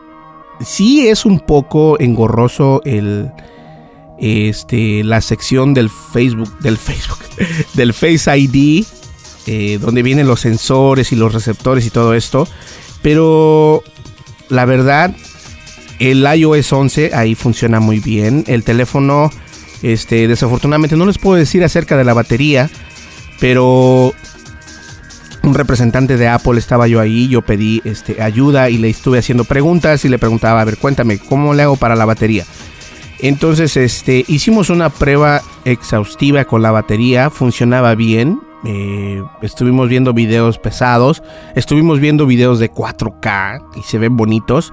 Sí 0.62 1.08
es 1.08 1.26
un 1.26 1.39
poco 1.39 1.99
engorroso 1.99 2.82
el, 2.86 3.32
este, 4.19 5.04
la 5.04 5.19
sección 5.21 5.73
del 5.73 5.89
Facebook, 5.89 6.58
del 6.60 6.78
Facebook, 6.78 7.19
del 7.73 7.93
Face 7.93 8.38
ID, 8.38 8.86
eh, 9.47 9.78
donde 9.82 10.04
vienen 10.04 10.28
los 10.28 10.41
sensores 10.41 11.12
y 11.12 11.15
los 11.15 11.34
receptores 11.34 11.86
y 11.86 11.89
todo 11.89 12.13
esto. 12.13 12.47
Pero 13.02 13.84
la 14.49 14.65
verdad, 14.65 15.13
el 15.99 16.26
iOS 16.26 16.71
11 16.71 17.12
ahí 17.13 17.36
funciona 17.36 17.80
muy 17.80 17.99
bien. 17.99 18.43
El 18.47 18.63
teléfono 18.63 19.32
este, 19.84 20.28
desafortunadamente 20.28 20.96
no 20.96 21.06
les 21.06 21.19
puedo 21.19 21.38
decir 21.38 21.63
acerca 21.63 21.98
de 21.98 22.04
la 22.04 22.13
batería, 22.13 22.69
pero 23.39 24.13
un 25.43 25.54
representante 25.54 26.17
de 26.17 26.28
Apple 26.30 26.58
estaba 26.58 26.88
yo 26.88 27.00
ahí, 27.00 27.28
yo 27.28 27.41
pedí 27.41 27.82
este, 27.84 28.22
ayuda 28.22 28.69
y 28.69 28.78
le 28.78 28.89
estuve 28.89 29.19
haciendo 29.19 29.43
preguntas 29.43 30.06
y 30.06 30.10
le 30.10 30.17
preguntaba, 30.17 30.62
a 30.62 30.65
ver, 30.65 30.78
cuéntame, 30.78 31.19
¿cómo 31.19 31.54
le 31.54 31.63
hago 31.63 31.76
para 31.76 31.96
la 31.96 32.06
batería? 32.06 32.46
Entonces, 33.19 33.78
este, 33.78 34.26
hicimos 34.28 34.69
una 34.69 34.89
prueba 34.89 35.41
exhaustiva 35.65 36.46
con 36.46 36.62
la 36.62 36.72
batería, 36.72 37.30
funcionaba 37.30 37.96
bien. 37.96 38.39
Eh, 38.65 39.21
estuvimos 39.41 39.89
viendo 39.89 40.13
videos 40.13 40.58
pesados, 40.58 41.21
estuvimos 41.56 41.99
viendo 41.99 42.26
videos 42.26 42.60
de 42.60 42.71
4K 42.71 43.62
y 43.78 43.84
se 43.84 43.97
ven 43.97 44.15
bonitos. 44.17 44.71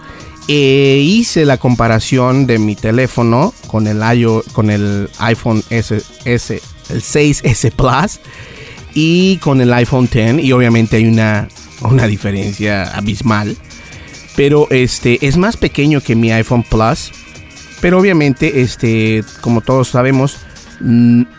Eh, 0.48 1.00
hice 1.04 1.44
la 1.44 1.58
comparación 1.58 2.46
de 2.46 2.58
mi 2.58 2.74
teléfono 2.74 3.52
con 3.68 3.86
el, 3.86 3.98
iO- 4.00 4.42
con 4.52 4.70
el 4.70 5.08
iPhone 5.18 5.62
S, 5.70 6.02
S, 6.24 6.60
el 6.88 7.02
6S 7.02 7.70
Plus 7.72 8.20
y 8.94 9.36
con 9.36 9.60
el 9.60 9.72
iPhone 9.72 10.08
X 10.12 10.42
y 10.44 10.50
obviamente 10.52 10.96
hay 10.96 11.06
una, 11.06 11.46
una 11.82 12.06
diferencia 12.06 12.84
abismal. 12.96 13.56
Pero 14.36 14.66
este 14.70 15.24
es 15.26 15.36
más 15.36 15.56
pequeño 15.56 16.00
que 16.00 16.16
mi 16.16 16.32
iPhone 16.32 16.64
Plus. 16.68 17.12
Pero 17.80 17.98
obviamente, 17.98 18.60
este, 18.60 19.22
como 19.40 19.60
todos 19.60 19.88
sabemos, 19.88 20.38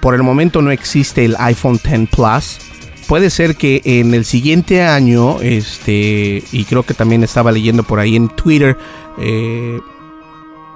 por 0.01 0.15
el 0.15 0.23
momento 0.23 0.61
no 0.61 0.71
existe 0.71 1.25
el 1.25 1.35
iPhone 1.39 1.79
X 1.83 2.09
Plus. 2.11 2.59
Puede 3.07 3.29
ser 3.29 3.55
que 3.55 3.81
en 3.83 4.13
el 4.13 4.23
siguiente 4.23 4.83
año, 4.83 5.41
este, 5.41 6.43
y 6.51 6.63
creo 6.65 6.83
que 6.83 6.93
también 6.93 7.23
estaba 7.23 7.51
leyendo 7.51 7.83
por 7.83 7.99
ahí 7.99 8.15
en 8.15 8.29
Twitter, 8.29 8.77
eh, 9.19 9.79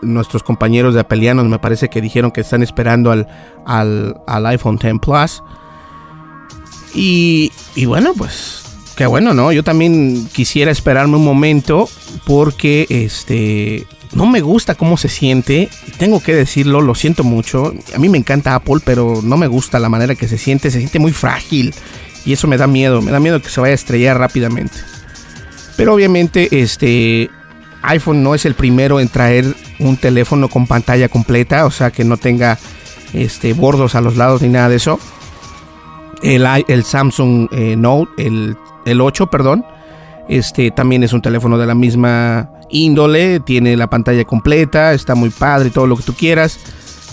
nuestros 0.01 0.43
compañeros 0.43 0.93
de 0.93 0.99
Apelianos 0.99 1.45
me 1.45 1.60
parece 1.60 1.89
que 1.89 2.01
dijeron 2.01 2.32
que 2.32 2.41
están 2.41 2.62
esperando 2.62 3.12
al, 3.12 3.28
al, 3.65 4.45
iPhone 4.47 4.80
X 4.82 4.93
Plus. 5.01 5.43
Y, 6.93 7.51
y 7.75 7.86
bueno, 7.86 8.13
pues 8.17 8.64
qué 8.95 9.05
bueno, 9.05 9.34
¿no? 9.34 9.51
Yo 9.51 9.63
también 9.63 10.27
quisiera 10.31 10.71
esperarme 10.71 11.17
un 11.17 11.25
momento 11.25 11.89
porque 12.25 12.86
este 12.89 13.86
no 14.13 14.25
me 14.25 14.41
gusta 14.41 14.75
cómo 14.75 14.97
se 14.97 15.10
siente. 15.10 15.69
Tengo 15.97 16.21
que 16.21 16.34
decirlo, 16.34 16.81
lo 16.81 16.95
siento 16.95 17.23
mucho. 17.23 17.73
A 17.93 17.99
mí 17.99 18.10
me 18.10 18.17
encanta 18.17 18.55
Apple, 18.55 18.81
pero 18.84 19.21
no 19.21 19.38
me 19.38 19.47
gusta 19.47 19.79
la 19.79 19.89
manera 19.89 20.15
que 20.15 20.27
se 20.27 20.38
siente. 20.38 20.71
Se 20.71 20.79
siente 20.79 20.99
muy 20.99 21.12
frágil 21.12 21.73
y 22.25 22.34
eso 22.34 22.47
me 22.47 22.58
da 22.58 22.67
miedo. 22.67 23.01
Me 23.01 23.12
da 23.12 23.19
miedo 23.19 23.41
que 23.41 23.49
se 23.49 23.62
vaya 23.62 23.73
a 23.73 23.75
estrellar 23.75 24.17
rápidamente. 24.17 24.77
Pero 25.75 25.93
obviamente 25.93 26.62
este 26.62 27.29
iPhone 27.81 28.23
no 28.23 28.34
es 28.34 28.45
el 28.45 28.55
primero 28.55 28.99
en 28.99 29.10
traer 29.10 29.55
un 29.79 29.97
teléfono 29.97 30.49
con 30.49 30.65
pantalla 30.65 31.10
completa, 31.10 31.65
o 31.65 31.71
sea 31.71 31.91
que 31.91 32.03
no 32.03 32.17
tenga 32.17 32.58
este 33.13 33.53
bordos 33.53 33.93
a 33.93 34.01
los 34.01 34.15
lados 34.15 34.41
ni 34.41 34.47
nada 34.47 34.69
de 34.69 34.77
eso 34.77 34.99
el, 36.25 36.47
el 36.67 36.84
Samsung 36.84 37.47
eh, 37.51 37.75
Note, 37.75 38.12
el, 38.25 38.58
el 38.85 39.01
8, 39.01 39.27
perdón. 39.27 39.65
Este 40.27 40.71
también 40.71 41.03
es 41.03 41.13
un 41.13 41.21
teléfono 41.21 41.57
de 41.57 41.65
la 41.65 41.75
misma 41.75 42.49
índole, 42.69 43.39
tiene 43.39 43.77
la 43.77 43.89
pantalla 43.89 44.23
completa, 44.25 44.93
está 44.93 45.15
muy 45.15 45.29
padre, 45.29 45.69
todo 45.69 45.85
lo 45.87 45.97
que 45.97 46.03
tú 46.03 46.13
quieras, 46.13 46.59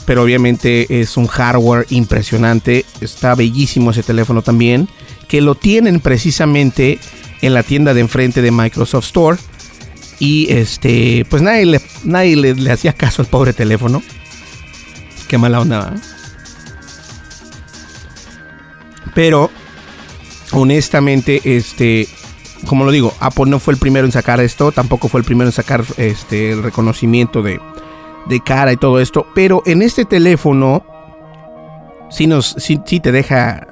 pero 0.06 0.22
obviamente 0.22 1.00
es 1.00 1.16
un 1.16 1.26
hardware 1.26 1.87
impresionante, 1.90 2.87
está 3.00 3.35
bellísimo 3.35 3.90
ese 3.90 4.02
teléfono 4.02 4.42
también, 4.42 4.88
que 5.28 5.40
lo 5.40 5.54
tienen 5.54 6.00
precisamente 6.00 6.98
en 7.42 7.54
la 7.54 7.62
tienda 7.62 7.92
de 7.92 8.00
enfrente 8.00 8.40
de 8.40 8.50
Microsoft 8.50 9.06
Store. 9.06 9.38
Y 10.18 10.50
este, 10.52 11.26
pues 11.28 11.42
nadie 11.42 11.66
le, 11.66 11.80
nadie 12.04 12.37
le, 12.37 12.70
hacía 12.70 12.92
caso 12.92 13.22
al 13.22 13.28
pobre 13.28 13.52
teléfono. 13.52 14.02
Qué 15.28 15.37
mala 15.37 15.61
onda. 15.61 15.94
Pero, 19.14 19.50
honestamente, 20.53 21.41
este, 21.45 22.09
como 22.67 22.85
lo 22.85 22.91
digo, 22.91 23.15
Apple 23.21 23.47
no 23.47 23.59
fue 23.59 23.75
el 23.75 23.81
primero 23.81 24.07
en 24.07 24.12
sacar 24.12 24.41
esto, 24.41 24.73
tampoco 24.73 25.09
fue 25.09 25.21
el 25.21 25.25
primero 25.27 25.49
en 25.49 25.53
sacar 25.53 25.85
este, 25.97 26.53
el 26.53 26.62
reconocimiento 26.62 27.43
de, 27.43 27.61
de 28.27 28.41
cara 28.41 28.73
y 28.73 28.77
todo 28.77 29.01
esto. 29.01 29.27
Pero 29.35 29.62
en 29.67 29.83
este 29.83 30.05
teléfono, 30.05 30.85
sí, 32.11 32.27
nos, 32.27 32.55
te 32.55 33.12
deja 33.12 33.67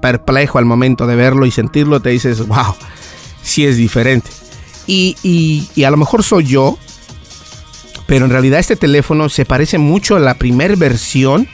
perplejo 0.00 0.58
al 0.58 0.64
momento 0.64 1.06
de 1.06 1.16
verlo 1.16 1.46
y 1.46 1.50
sentirlo, 1.50 2.00
te 2.00 2.10
dices, 2.10 2.46
wow, 2.46 2.74
sí 3.42 3.66
es 3.66 3.76
diferente. 3.76 4.30
Y, 4.86 5.16
y, 5.22 5.84
a 5.84 5.90
lo 5.90 5.96
mejor 5.96 6.24
soy 6.24 6.44
yo, 6.46 6.78
pero 8.06 8.24
en 8.24 8.32
realidad 8.32 8.58
este 8.58 8.76
teléfono 8.76 9.28
se 9.28 9.44
parece 9.44 9.78
mucho 9.78 10.16
a 10.16 10.20
la 10.20 10.34
primera 10.34 10.74
versión 10.74 11.46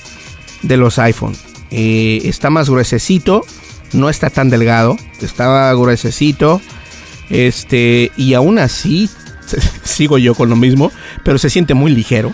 de 0.63 0.77
los 0.77 0.99
iPhone. 0.99 1.37
Eh, 1.71 2.23
está 2.25 2.49
más 2.49 2.71
gruesecito, 2.71 3.43
no 3.93 4.09
está 4.09 4.31
tan 4.31 4.51
delgado, 4.51 4.97
estaba 5.21 5.73
gruesecito. 5.75 6.61
Este, 7.29 8.13
y 8.17 8.35
aún 8.35 8.59
así, 8.59 9.11
sigo 9.85 10.19
yo 10.19 10.35
con 10.35 10.49
lo 10.49 10.57
mismo, 10.57 10.93
pero 11.25 11.39
se 11.39 11.51
siente 11.51 11.75
muy 11.75 11.93
ligero. 11.93 12.33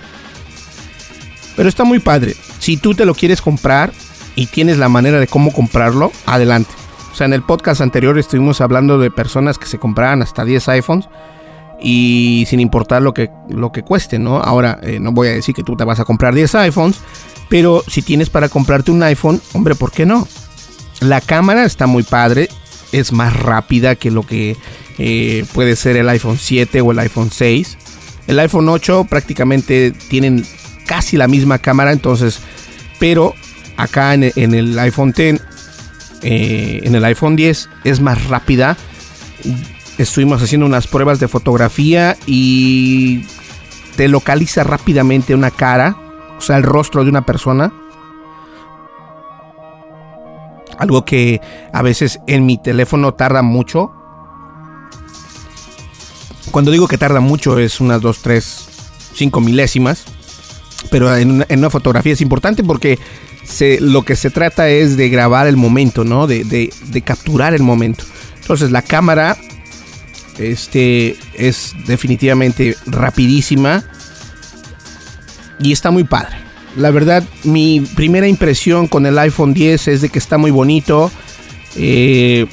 Pero 1.57 1.69
está 1.69 1.85
muy 1.85 1.99
padre. 1.99 2.35
Si 2.59 2.77
tú 2.77 2.95
te 2.95 3.05
lo 3.05 3.15
quieres 3.15 3.43
comprar 3.43 3.93
y 4.35 4.47
tienes 4.47 4.79
la 4.79 4.89
manera 4.89 5.21
de 5.21 5.27
cómo 5.27 5.53
comprarlo, 5.53 6.13
adelante. 6.27 6.71
O 7.13 7.15
sea, 7.15 7.27
en 7.27 7.35
el 7.35 7.43
podcast 7.43 7.81
anterior 7.83 8.19
estuvimos 8.19 8.61
hablando 8.61 8.99
de 8.99 9.11
personas 9.11 9.59
que 9.59 9.67
se 9.67 9.79
compraban 9.79 10.23
hasta 10.23 10.45
10 10.45 10.69
iPhones 10.69 11.09
y 11.83 12.45
sin 12.49 12.61
importar 12.61 13.03
lo 13.03 13.13
que, 13.13 13.31
lo 13.51 13.73
que 13.73 13.83
cueste, 13.83 14.19
¿no? 14.19 14.39
Ahora, 14.39 14.79
eh, 14.83 14.99
no 14.99 15.13
voy 15.13 15.29
a 15.29 15.33
decir 15.33 15.55
que 15.55 15.63
tú 15.63 15.77
te 15.77 15.85
vas 15.85 16.01
a 16.01 16.05
comprar 16.05 16.35
10 16.35 16.55
iPhones, 16.55 17.01
pero 17.51 17.83
si 17.87 18.01
tienes 18.01 18.31
para 18.31 18.49
comprarte 18.49 18.91
un 18.91 19.03
iPhone, 19.03 19.43
hombre, 19.53 19.75
¿por 19.75 19.91
qué 19.91 20.07
no? 20.07 20.27
La 21.03 21.21
cámara 21.21 21.65
está 21.65 21.87
muy 21.87 22.03
padre, 22.03 22.49
es 22.93 23.13
más 23.13 23.35
rápida 23.37 23.97
que 23.97 24.11
lo 24.11 24.25
que 24.25 24.57
eh, 24.99 25.45
puede 25.53 25.77
ser 25.77 25.97
el 25.97 26.09
iPhone 26.09 26.39
7 26.39 26.81
o 26.81 26.93
el 26.93 26.99
iPhone 26.99 27.31
6. 27.31 27.79
El 28.29 28.39
iPhone 28.39 28.69
8 28.69 29.07
prácticamente 29.09 29.93
tienen 30.09 30.45
casi 30.87 31.17
la 31.17 31.29
misma 31.29 31.59
cámara, 31.59 31.93
entonces, 31.93 32.41
pero 32.99 33.35
acá 33.77 34.15
en, 34.15 34.33
en 34.37 34.55
el 34.55 34.79
iPhone 34.79 35.13
10 35.13 35.41
eh, 36.23 36.81
en 36.85 36.95
el 36.95 37.05
iPhone 37.05 37.37
10 37.37 37.69
es 37.85 38.01
más 38.01 38.29
rápida. 38.29 38.77
Estuvimos 39.99 40.43
haciendo 40.43 40.67
unas 40.67 40.87
pruebas 40.87 41.21
de 41.21 41.29
fotografía 41.29 42.17
y 42.27 43.25
te 43.97 44.09
localiza 44.09 44.65
rápidamente 44.65 45.35
una 45.35 45.51
cara, 45.51 45.97
o 46.39 46.41
sea, 46.41 46.57
el 46.57 46.63
rostro 46.63 47.05
de 47.05 47.11
una 47.11 47.27
persona. 47.27 47.73
Algo 50.79 51.05
que 51.05 51.41
a 51.73 51.83
veces 51.83 52.21
en 52.27 52.47
mi 52.47 52.59
teléfono 52.59 53.15
tarda 53.15 53.43
mucho. 53.43 53.93
Cuando 56.51 56.71
digo 56.71 56.89
que 56.89 56.99
tarda 56.99 57.21
mucho 57.21 57.59
es 57.59 57.81
unas 57.81 58.01
2, 58.01 58.23
3, 58.23 58.69
5 59.15 59.41
milésimas. 59.41 60.05
Pero 60.91 61.15
en 61.17 61.45
una, 61.49 61.71
fotografía 61.71 62.13
es 62.13 62.21
importante 62.21 62.65
porque 62.65 62.99
lo 63.81 64.03
que 64.03 64.17
se 64.17 64.31
trata 64.31 64.69
es 64.69 64.97
de 64.97 65.09
grabar 65.09 65.47
el 65.47 65.57
momento, 65.57 66.05
¿no? 66.05 66.27
De, 66.27 66.73
capturar 67.05 67.55
el 67.55 67.63
momento. 67.63 68.05
Entonces 68.41 68.71
la 68.71 68.83
cámara 68.83 69.37
este, 70.39 71.17
es 71.35 71.75
definitivamente 71.87 72.77
rapidísima 72.87 73.85
y 75.61 75.73
está 75.73 75.91
muy 75.91 76.05
padre. 76.05 76.37
La 76.77 76.91
verdad, 76.91 77.23
mi 77.45 77.81
primera 77.81 78.27
impresión 78.27 78.89
con 78.89 79.07
el 79.07 79.19
iPhone 79.19 79.55
10 79.55 79.89
es 79.89 80.01
de 80.01 80.09
que 80.09 80.19
está 80.19 80.39
muy 80.39 80.51
bonito. 80.51 81.11
Eh, 81.77 82.47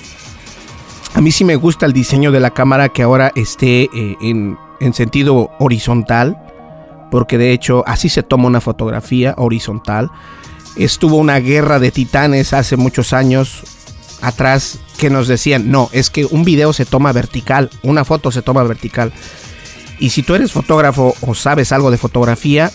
a 1.14 1.22
mí 1.22 1.32
sí 1.32 1.44
me 1.46 1.56
gusta 1.56 1.86
el 1.86 1.94
diseño 1.94 2.32
de 2.32 2.40
la 2.40 2.52
cámara 2.52 2.90
que 2.90 3.04
ahora 3.04 3.32
esté 3.36 3.84
eh, 3.84 4.18
en, 4.22 4.58
en 4.80 4.94
sentido 4.94 5.52
horizontal, 5.60 6.38
porque 7.12 7.38
de 7.38 7.54
hecho 7.54 7.84
así 7.88 8.10
se 8.10 8.24
toma 8.24 8.48
una 8.48 8.62
fotografía 8.62 9.34
horizontal 9.38 10.12
estuvo 10.76 11.18
una 11.18 11.40
guerra 11.40 11.80
de 11.80 11.92
titanes 11.92 12.54
hace 12.54 12.78
muchos 12.78 13.14
años 13.14 13.64
atrás 14.22 14.80
que 14.98 15.10
nos 15.10 15.28
decían, 15.28 15.72
no, 15.72 15.90
es 15.92 16.10
que 16.10 16.26
un 16.26 16.44
video 16.44 16.74
se 16.74 16.86
toma 16.86 17.12
vertical, 17.12 17.70
una 17.84 18.06
foto 18.06 18.32
se 18.32 18.42
toma 18.42 18.64
vertical. 18.64 19.14
Y 20.00 20.12
si 20.12 20.24
tú 20.24 20.36
eres 20.36 20.52
fotógrafo 20.52 21.16
o 21.22 21.36
sabes 21.36 21.72
algo 21.72 21.92
de 21.92 21.98
fotografía, 21.98 22.72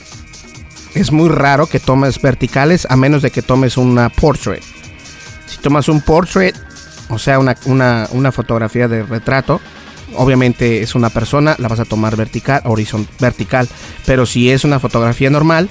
es 0.95 1.13
muy 1.13 1.29
raro 1.29 1.67
que 1.67 1.81
tomes 1.81 2.21
verticales 2.21 2.87
a 2.89 2.97
menos 2.97 3.23
de 3.23 3.31
que 3.31 3.43
tomes 3.43 3.77
una 3.77 4.09
portrait. 4.09 4.63
Si 5.47 5.59
tomas 5.59 5.89
un 5.89 6.01
portrait, 6.01 6.57
o 7.09 7.19
sea, 7.19 7.39
una, 7.39 7.57
una 8.13 8.33
fotografía 8.33 8.89
de 8.89 9.03
retrato, 9.03 9.61
obviamente 10.17 10.83
es 10.83 10.95
una 10.95 11.11
persona, 11.11 11.57
la 11.59 11.69
vas 11.69 11.81
a 11.81 11.85
tomar 11.85 12.17
vertical, 12.17 12.63
horizontal, 12.65 13.15
vertical. 13.21 13.69
Pero 14.07 14.27
si 14.27 14.51
es 14.51 14.65
una 14.65 14.79
fotografía 14.79 15.31
normal, 15.31 15.69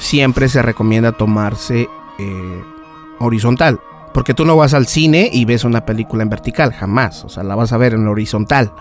siempre 0.00 0.48
se 0.48 0.62
recomienda 0.62 1.12
tomarse 1.12 1.88
eh, 2.18 2.64
horizontal. 3.18 3.80
Porque 4.12 4.34
tú 4.34 4.44
no 4.44 4.56
vas 4.56 4.74
al 4.74 4.86
cine 4.86 5.30
y 5.32 5.44
ves 5.44 5.64
una 5.64 5.84
película 5.84 6.22
en 6.22 6.30
vertical, 6.30 6.72
jamás. 6.72 7.24
O 7.24 7.28
sea, 7.28 7.42
la 7.42 7.54
vas 7.54 7.72
a 7.72 7.76
ver 7.76 7.94
en 7.94 8.06
horizontal. 8.06 8.72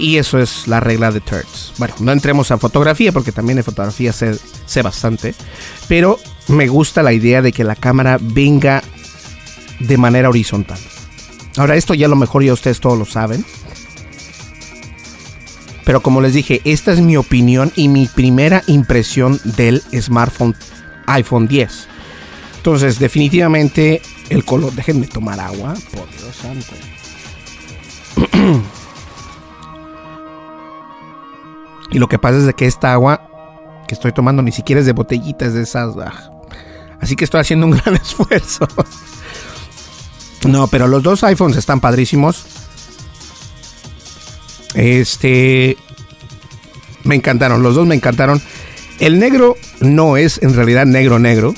Y 0.00 0.16
eso 0.16 0.38
es 0.38 0.66
la 0.66 0.80
regla 0.80 1.12
de 1.12 1.20
Turds. 1.20 1.74
Bueno, 1.76 1.94
no 2.00 2.10
entremos 2.10 2.50
a 2.50 2.56
fotografía 2.56 3.12
porque 3.12 3.32
también 3.32 3.58
en 3.58 3.64
fotografía 3.64 4.14
sé, 4.14 4.38
sé 4.64 4.80
bastante. 4.80 5.34
Pero 5.88 6.18
me 6.48 6.68
gusta 6.68 7.02
la 7.02 7.12
idea 7.12 7.42
de 7.42 7.52
que 7.52 7.64
la 7.64 7.76
cámara 7.76 8.18
venga 8.18 8.82
de 9.78 9.98
manera 9.98 10.30
horizontal. 10.30 10.78
Ahora, 11.58 11.76
esto 11.76 11.92
ya 11.92 12.06
a 12.06 12.08
lo 12.08 12.16
mejor 12.16 12.42
ya 12.42 12.54
ustedes 12.54 12.80
todos 12.80 12.98
lo 12.98 13.04
saben. 13.04 13.44
Pero 15.84 16.00
como 16.00 16.22
les 16.22 16.32
dije, 16.32 16.62
esta 16.64 16.92
es 16.92 17.00
mi 17.00 17.18
opinión 17.18 17.70
y 17.76 17.88
mi 17.88 18.06
primera 18.06 18.62
impresión 18.68 19.38
del 19.44 19.82
smartphone 20.00 20.56
iPhone 21.08 21.46
10. 21.46 21.88
Entonces, 22.56 22.98
definitivamente 22.98 24.00
el 24.30 24.46
color, 24.46 24.72
déjenme 24.72 25.08
tomar 25.08 25.40
agua, 25.40 25.74
por 25.92 26.08
Dios 26.16 26.36
santo. 26.36 26.74
y 31.90 31.98
lo 31.98 32.08
que 32.08 32.18
pasa 32.18 32.38
es 32.38 32.46
de 32.46 32.54
que 32.54 32.66
esta 32.66 32.92
agua 32.92 33.26
que 33.86 33.94
estoy 33.94 34.12
tomando 34.12 34.42
ni 34.42 34.52
siquiera 34.52 34.80
es 34.80 34.86
de 34.86 34.92
botellitas 34.92 35.54
de 35.54 35.62
esas. 35.62 35.96
Ah. 35.98 36.30
Así 37.00 37.16
que 37.16 37.24
estoy 37.24 37.40
haciendo 37.40 37.66
un 37.66 37.72
gran 37.84 37.96
esfuerzo. 37.96 38.68
no, 40.46 40.68
pero 40.68 40.86
los 40.86 41.02
dos 41.02 41.24
iPhones 41.24 41.56
están 41.56 41.80
padrísimos. 41.80 42.46
Este. 44.74 45.76
Me 47.02 47.16
encantaron, 47.16 47.62
los 47.62 47.74
dos 47.74 47.86
me 47.86 47.94
encantaron. 47.94 48.40
El 49.00 49.18
negro 49.18 49.56
no 49.80 50.16
es 50.16 50.40
en 50.42 50.54
realidad 50.54 50.84
negro 50.84 51.18
negro, 51.18 51.54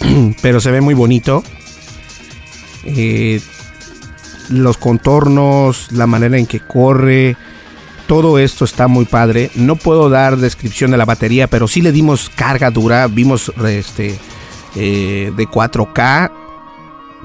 pero 0.42 0.60
se 0.60 0.70
ve 0.70 0.80
muy 0.80 0.94
bonito. 0.94 1.44
Eh, 2.84 3.40
los 4.48 4.76
contornos, 4.76 5.92
la 5.92 6.06
manera 6.06 6.38
en 6.38 6.46
que 6.46 6.60
corre, 6.60 7.36
todo 8.12 8.38
esto 8.38 8.66
está 8.66 8.88
muy 8.88 9.06
padre. 9.06 9.50
No 9.54 9.74
puedo 9.76 10.10
dar 10.10 10.36
descripción 10.36 10.90
de 10.90 10.98
la 10.98 11.06
batería, 11.06 11.46
pero 11.46 11.66
sí 11.66 11.80
le 11.80 11.92
dimos 11.92 12.28
carga 12.28 12.70
dura. 12.70 13.06
Vimos 13.06 13.50
este 13.66 14.18
eh, 14.76 15.32
de 15.34 15.48
4K 15.48 16.30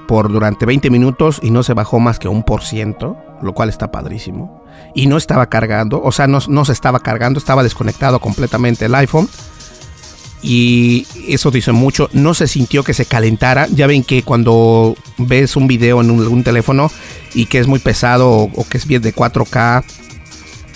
por 0.08 0.32
durante 0.32 0.66
20 0.66 0.90
minutos 0.90 1.42
y 1.44 1.52
no 1.52 1.62
se 1.64 1.74
bajó 1.74 2.00
más 2.00 2.20
que 2.20 2.30
un 2.30 2.42
por 2.42 2.64
ciento, 2.64 3.18
lo 3.42 3.54
cual 3.54 3.68
está 3.68 3.92
padrísimo 3.92 4.64
y 4.96 5.08
no 5.08 5.18
estaba 5.18 5.48
cargando, 5.48 6.02
o 6.02 6.14
sea, 6.14 6.26
no, 6.28 6.40
se 6.40 6.72
estaba 6.72 7.02
cargando, 7.02 7.38
estaba 7.38 7.64
desconectado 7.64 8.20
completamente 8.20 8.86
el 8.86 8.96
iPhone. 8.96 9.28
Y 10.42 11.06
eso 11.28 11.52
dice 11.52 11.74
mucho, 11.74 12.10
no 12.14 12.34
se 12.34 12.48
sintió 12.48 12.84
que 12.84 12.94
se 12.94 13.04
calentara. 13.04 13.68
Ya 13.68 13.88
ven 13.88 14.06
que 14.06 14.24
cuando 14.24 14.96
ves 15.18 15.58
un 15.58 15.68
video 15.68 16.00
en 16.00 16.12
un, 16.12 16.44
teléfono 16.44 16.90
y 17.34 17.48
que 17.48 17.60
es 17.60 17.68
muy 17.68 17.80
pesado 17.80 18.30
o, 18.30 18.66
que 18.70 18.78
es 18.78 18.88
bien 18.88 19.02
de 19.02 19.14
4K 19.14 19.84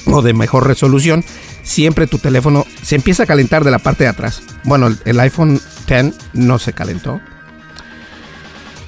o 0.05 0.21
de 0.21 0.33
mejor 0.33 0.67
resolución, 0.67 1.23
siempre 1.63 2.07
tu 2.07 2.17
teléfono 2.17 2.65
se 2.81 2.95
empieza 2.95 3.23
a 3.23 3.25
calentar 3.27 3.63
de 3.63 3.71
la 3.71 3.79
parte 3.79 4.03
de 4.03 4.09
atrás. 4.09 4.41
Bueno, 4.63 4.95
el 5.05 5.19
iPhone 5.19 5.59
10 5.87 6.13
no 6.33 6.59
se 6.59 6.73
calentó. 6.73 7.19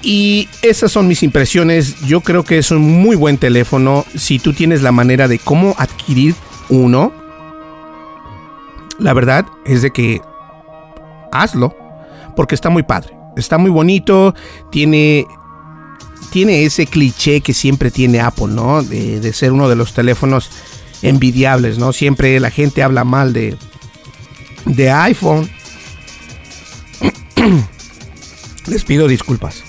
Y 0.02 0.50
esas 0.62 0.92
son 0.92 1.08
mis 1.08 1.24
impresiones. 1.24 2.02
Yo 2.02 2.22
creo 2.22 2.44
que 2.44 2.58
es 2.58 2.72
un 2.72 2.82
muy 2.82 3.16
buen 3.16 3.38
teléfono. 3.38 4.06
Si 4.16 4.38
tú 4.38 4.52
tienes 4.54 4.82
la 4.82 4.92
manera 4.92 5.30
de 5.30 5.40
cómo 5.40 5.76
adquirir 5.78 6.36
uno, 6.70 7.14
la 9.00 9.14
verdad 9.14 9.46
es 9.66 9.82
de 9.82 9.92
que 9.92 10.22
hazlo, 11.32 11.76
porque 12.36 12.56
está 12.56 12.70
muy 12.70 12.84
padre, 12.84 13.16
está 13.38 13.58
muy 13.58 13.72
bonito, 13.72 14.36
tiene 14.72 15.26
tiene 16.32 16.64
ese 16.64 16.88
cliché 16.88 17.42
que 17.42 17.54
siempre 17.54 17.92
tiene 17.92 18.20
Apple, 18.20 18.48
¿no? 18.48 18.82
De, 18.82 19.20
de, 19.20 19.34
ser 19.34 19.52
uno 19.52 19.70
de 19.70 19.76
los 19.76 19.94
teléfonos 19.94 20.50
envidiables, 21.04 21.78
¿no? 21.78 21.94
Siempre 21.94 22.40
la 22.40 22.50
gente 22.50 22.82
habla 22.82 23.04
mal 23.04 23.34
de, 23.34 23.56
de 24.66 24.90
iPhone. 24.90 25.50
Les 28.66 28.84
pido 28.84 29.08
disculpas. 29.08 29.64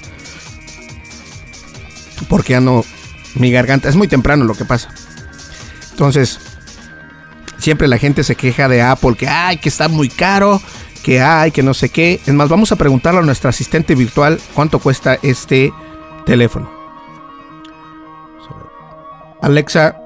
Porque 2.29 2.55
ando 2.55 2.85
mi 3.35 3.51
garganta. 3.51 3.89
Es 3.89 3.97
muy 3.97 4.09
temprano 4.09 4.45
lo 4.45 4.55
que 4.55 4.65
pasa. 4.65 4.95
Entonces, 5.91 6.39
siempre 7.59 7.89
la 7.89 7.99
gente 7.99 8.25
se 8.25 8.37
queja 8.37 8.69
de 8.69 8.81
Apple 8.83 9.17
que 9.17 9.29
ay, 9.29 9.59
que 9.59 9.69
está 9.69 9.89
muy 9.89 10.09
caro, 10.09 10.63
que 11.03 11.21
hay, 11.21 11.51
que 11.51 11.63
no 11.63 11.75
sé 11.75 11.89
qué. 11.89 12.21
Es 12.25 12.33
más, 12.33 12.49
vamos 12.49 12.71
a 12.73 12.77
preguntarle 12.77 13.21
a 13.21 13.25
nuestra 13.25 13.51
asistente 13.51 13.97
virtual 13.97 14.41
cuánto 14.55 14.79
cuesta 14.79 15.19
este 15.23 15.73
teléfono. 16.25 16.71
Alexa, 19.43 19.97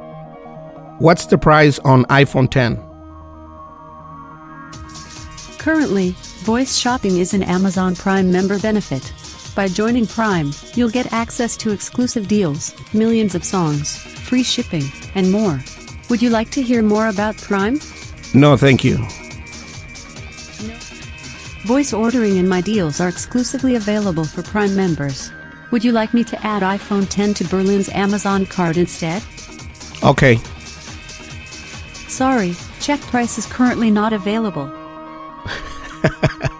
what's 0.98 1.26
the 1.26 1.38
price 1.38 1.78
on 1.80 2.04
iPhone 2.06 2.50
10? 2.50 2.76
Currently, 5.58 6.10
voice 6.44 6.76
shopping 6.76 7.18
is 7.18 7.34
an 7.34 7.42
Amazon 7.42 7.94
Prime 7.94 8.30
member 8.30 8.58
benefit. 8.58 9.12
By 9.54 9.68
joining 9.68 10.06
Prime, 10.06 10.52
you'll 10.74 10.90
get 10.90 11.12
access 11.12 11.56
to 11.58 11.72
exclusive 11.72 12.28
deals, 12.28 12.74
millions 12.94 13.34
of 13.34 13.44
songs, 13.44 13.96
free 13.96 14.42
shipping, 14.42 14.84
and 15.14 15.30
more. 15.32 15.60
Would 16.10 16.22
you 16.22 16.30
like 16.30 16.50
to 16.50 16.62
hear 16.62 16.82
more 16.82 17.08
about 17.08 17.36
Prime? 17.36 17.80
No, 18.34 18.56
thank 18.56 18.84
you. 18.84 18.98
Voice 21.66 21.92
ordering 21.92 22.38
and 22.38 22.48
my 22.48 22.60
deals 22.60 23.00
are 23.00 23.08
exclusively 23.08 23.74
available 23.74 24.24
for 24.24 24.42
Prime 24.42 24.74
members. 24.74 25.30
Would 25.70 25.84
you 25.84 25.92
like 25.92 26.14
me 26.14 26.24
to 26.24 26.46
add 26.46 26.62
iPhone 26.62 27.06
10 27.08 27.34
to 27.34 27.44
Berlin's 27.44 27.90
Amazon 27.90 28.46
card 28.46 28.78
instead? 28.78 29.22
Okay. 30.02 30.38
Sorry, 32.18 32.56
check 32.80 33.00
price 33.12 33.38
is 33.38 33.46
currently 33.46 33.90
not 33.90 34.12
available. 34.12 34.68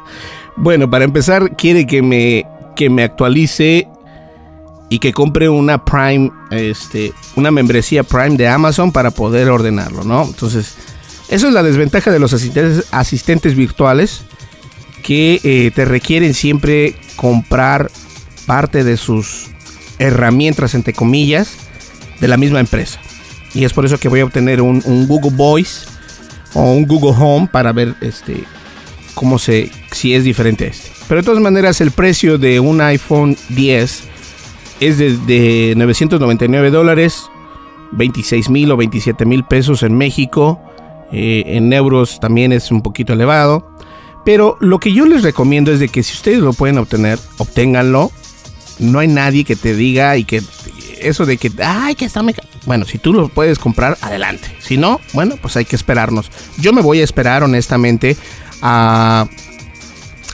Bueno, 0.60 0.90
para 0.90 1.04
empezar, 1.04 1.54
quiere 1.56 1.86
que 1.86 2.02
me, 2.02 2.44
que 2.74 2.90
me 2.90 3.04
actualice 3.04 3.86
y 4.88 4.98
que 4.98 5.12
compre 5.12 5.48
una 5.48 5.84
Prime, 5.84 6.32
este, 6.50 7.12
una 7.36 7.52
membresía 7.52 8.02
Prime 8.02 8.36
de 8.36 8.48
Amazon 8.48 8.90
para 8.90 9.12
poder 9.12 9.50
ordenarlo, 9.50 10.02
¿no? 10.02 10.24
Entonces, 10.24 10.74
eso 11.28 11.46
es 11.46 11.54
la 11.54 11.62
desventaja 11.62 12.10
de 12.10 12.18
los 12.18 12.32
asistentes, 12.32 12.86
asistentes 12.90 13.54
virtuales 13.54 14.22
que 15.04 15.40
eh, 15.44 15.70
te 15.72 15.84
requieren 15.84 16.34
siempre 16.34 16.96
comprar 17.14 17.88
parte 18.44 18.82
de 18.82 18.96
sus 18.96 19.46
herramientas, 20.00 20.74
entre 20.74 20.92
comillas, 20.92 21.56
de 22.20 22.26
la 22.26 22.36
misma 22.36 22.58
empresa. 22.58 22.98
Y 23.54 23.64
es 23.64 23.72
por 23.72 23.84
eso 23.84 23.98
que 23.98 24.08
voy 24.08 24.20
a 24.20 24.24
obtener 24.24 24.61
un, 24.61 24.80
Google 25.06 25.32
Voice 25.34 25.87
o 26.54 26.72
un 26.72 26.87
Google 26.87 27.14
Home 27.18 27.48
para 27.50 27.72
ver 27.72 27.94
este 28.00 28.44
cómo 29.14 29.38
se 29.38 29.70
si 29.90 30.14
es 30.14 30.24
diferente 30.24 30.64
a 30.64 30.68
este. 30.68 30.90
Pero 31.08 31.20
de 31.22 31.26
todas 31.26 31.42
maneras 31.42 31.80
el 31.80 31.90
precio 31.90 32.38
de 32.38 32.61
un 32.61 32.80
iPhone 32.80 33.37
10 33.50 34.04
es 34.80 34.98
de, 34.98 35.16
de 35.16 35.74
999 35.76 36.70
dólares, 36.70 37.24
26 37.92 38.50
mil 38.50 38.70
o 38.70 38.76
27 38.76 39.24
mil 39.24 39.44
pesos 39.44 39.82
en 39.82 39.96
México. 39.96 40.61
Eh, 41.11 41.44
en 41.46 41.72
euros 41.72 42.20
también 42.20 42.52
es 42.52 42.70
un 42.70 42.82
poquito 42.82 43.14
elevado. 43.14 43.66
Pero 44.24 44.58
lo 44.61 44.78
que 44.78 44.92
yo 44.92 45.06
les 45.06 45.22
recomiendo 45.22 45.72
es 45.72 45.80
de 45.80 45.88
que 45.88 46.02
si 46.02 46.12
ustedes 46.12 46.40
lo 46.40 46.52
pueden 46.52 46.78
obtener, 46.78 47.18
obténganlo. 47.38 48.11
No 48.78 48.98
hay 48.98 49.08
nadie 49.08 49.44
que 49.44 49.56
te 49.56 49.74
diga 49.74 50.16
y 50.16 50.24
que 50.24 50.42
eso 51.00 51.26
de 51.26 51.37
que, 51.37 51.50
ay, 51.64 51.94
que 51.94 52.04
está... 52.04 52.22
Bueno, 52.66 52.84
si 52.84 52.98
tú 52.98 53.12
lo 53.12 53.28
puedes 53.28 53.58
comprar, 53.58 53.96
adelante. 54.00 54.48
Si 54.61 54.76
no, 54.76 55.00
bueno, 55.12 55.37
pues 55.40 55.56
hay 55.56 55.64
que 55.64 55.76
esperarnos. 55.76 56.30
Yo 56.58 56.72
me 56.72 56.82
voy 56.82 57.00
a 57.00 57.04
esperar 57.04 57.42
honestamente 57.42 58.16
a, 58.62 59.26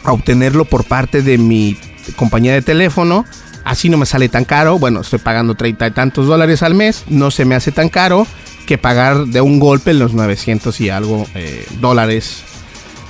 a 0.02 0.12
obtenerlo 0.12 0.64
por 0.64 0.84
parte 0.84 1.22
de 1.22 1.38
mi 1.38 1.76
compañía 2.16 2.52
de 2.52 2.62
teléfono. 2.62 3.24
Así 3.64 3.88
no 3.88 3.96
me 3.96 4.06
sale 4.06 4.28
tan 4.28 4.44
caro. 4.44 4.78
Bueno, 4.78 5.00
estoy 5.00 5.18
pagando 5.18 5.54
treinta 5.54 5.86
y 5.86 5.90
tantos 5.90 6.26
dólares 6.26 6.62
al 6.62 6.74
mes. 6.74 7.04
No 7.08 7.30
se 7.30 7.44
me 7.44 7.54
hace 7.54 7.72
tan 7.72 7.88
caro 7.88 8.26
que 8.66 8.78
pagar 8.78 9.26
de 9.26 9.40
un 9.40 9.58
golpe 9.58 9.94
los 9.94 10.14
900 10.14 10.80
y 10.80 10.90
algo 10.90 11.26
eh, 11.34 11.66
dólares 11.80 12.44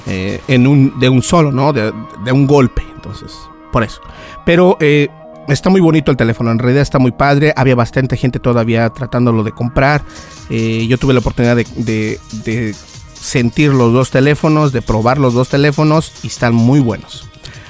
eh, 0.07 0.41
en 0.49 0.67
un, 0.67 0.99
de 1.01 1.09
un 1.09 1.23
solo, 1.23 1.53
¿no? 1.53 1.73
De, 1.73 1.93
de, 2.25 2.33
un 2.33 2.47
golpe. 2.47 2.83
Entonces, 2.95 3.33
por 3.73 3.83
eso. 3.83 4.01
Pero 4.45 4.77
eh, 4.81 5.09
está 5.49 5.71
muy 5.71 5.81
bonito 5.81 6.11
el 6.11 6.17
teléfono. 6.17 6.51
En 6.51 6.59
realidad 6.59 6.83
está 6.83 6.99
muy 6.99 7.13
padre. 7.13 7.53
Había 7.57 7.75
bastante 7.75 8.17
gente 8.17 8.39
todavía 8.39 8.89
tratándolo 8.91 9.43
de 9.43 9.53
comprar. 9.53 10.03
Eh, 10.51 10.87
yo 10.89 10.99
tuve 10.99 11.15
la 11.15 11.21
oportunidad 11.21 11.57
de, 11.57 12.75
sentir 13.15 13.73
los 13.73 13.93
dos 13.93 14.11
teléfonos, 14.11 14.73
de 14.73 14.83
probar 14.83 15.19
los 15.19 15.33
dos 15.35 15.49
teléfonos 15.49 16.13
y 16.23 16.27
están 16.27 16.55
muy 16.55 16.81
buenos. 16.81 17.29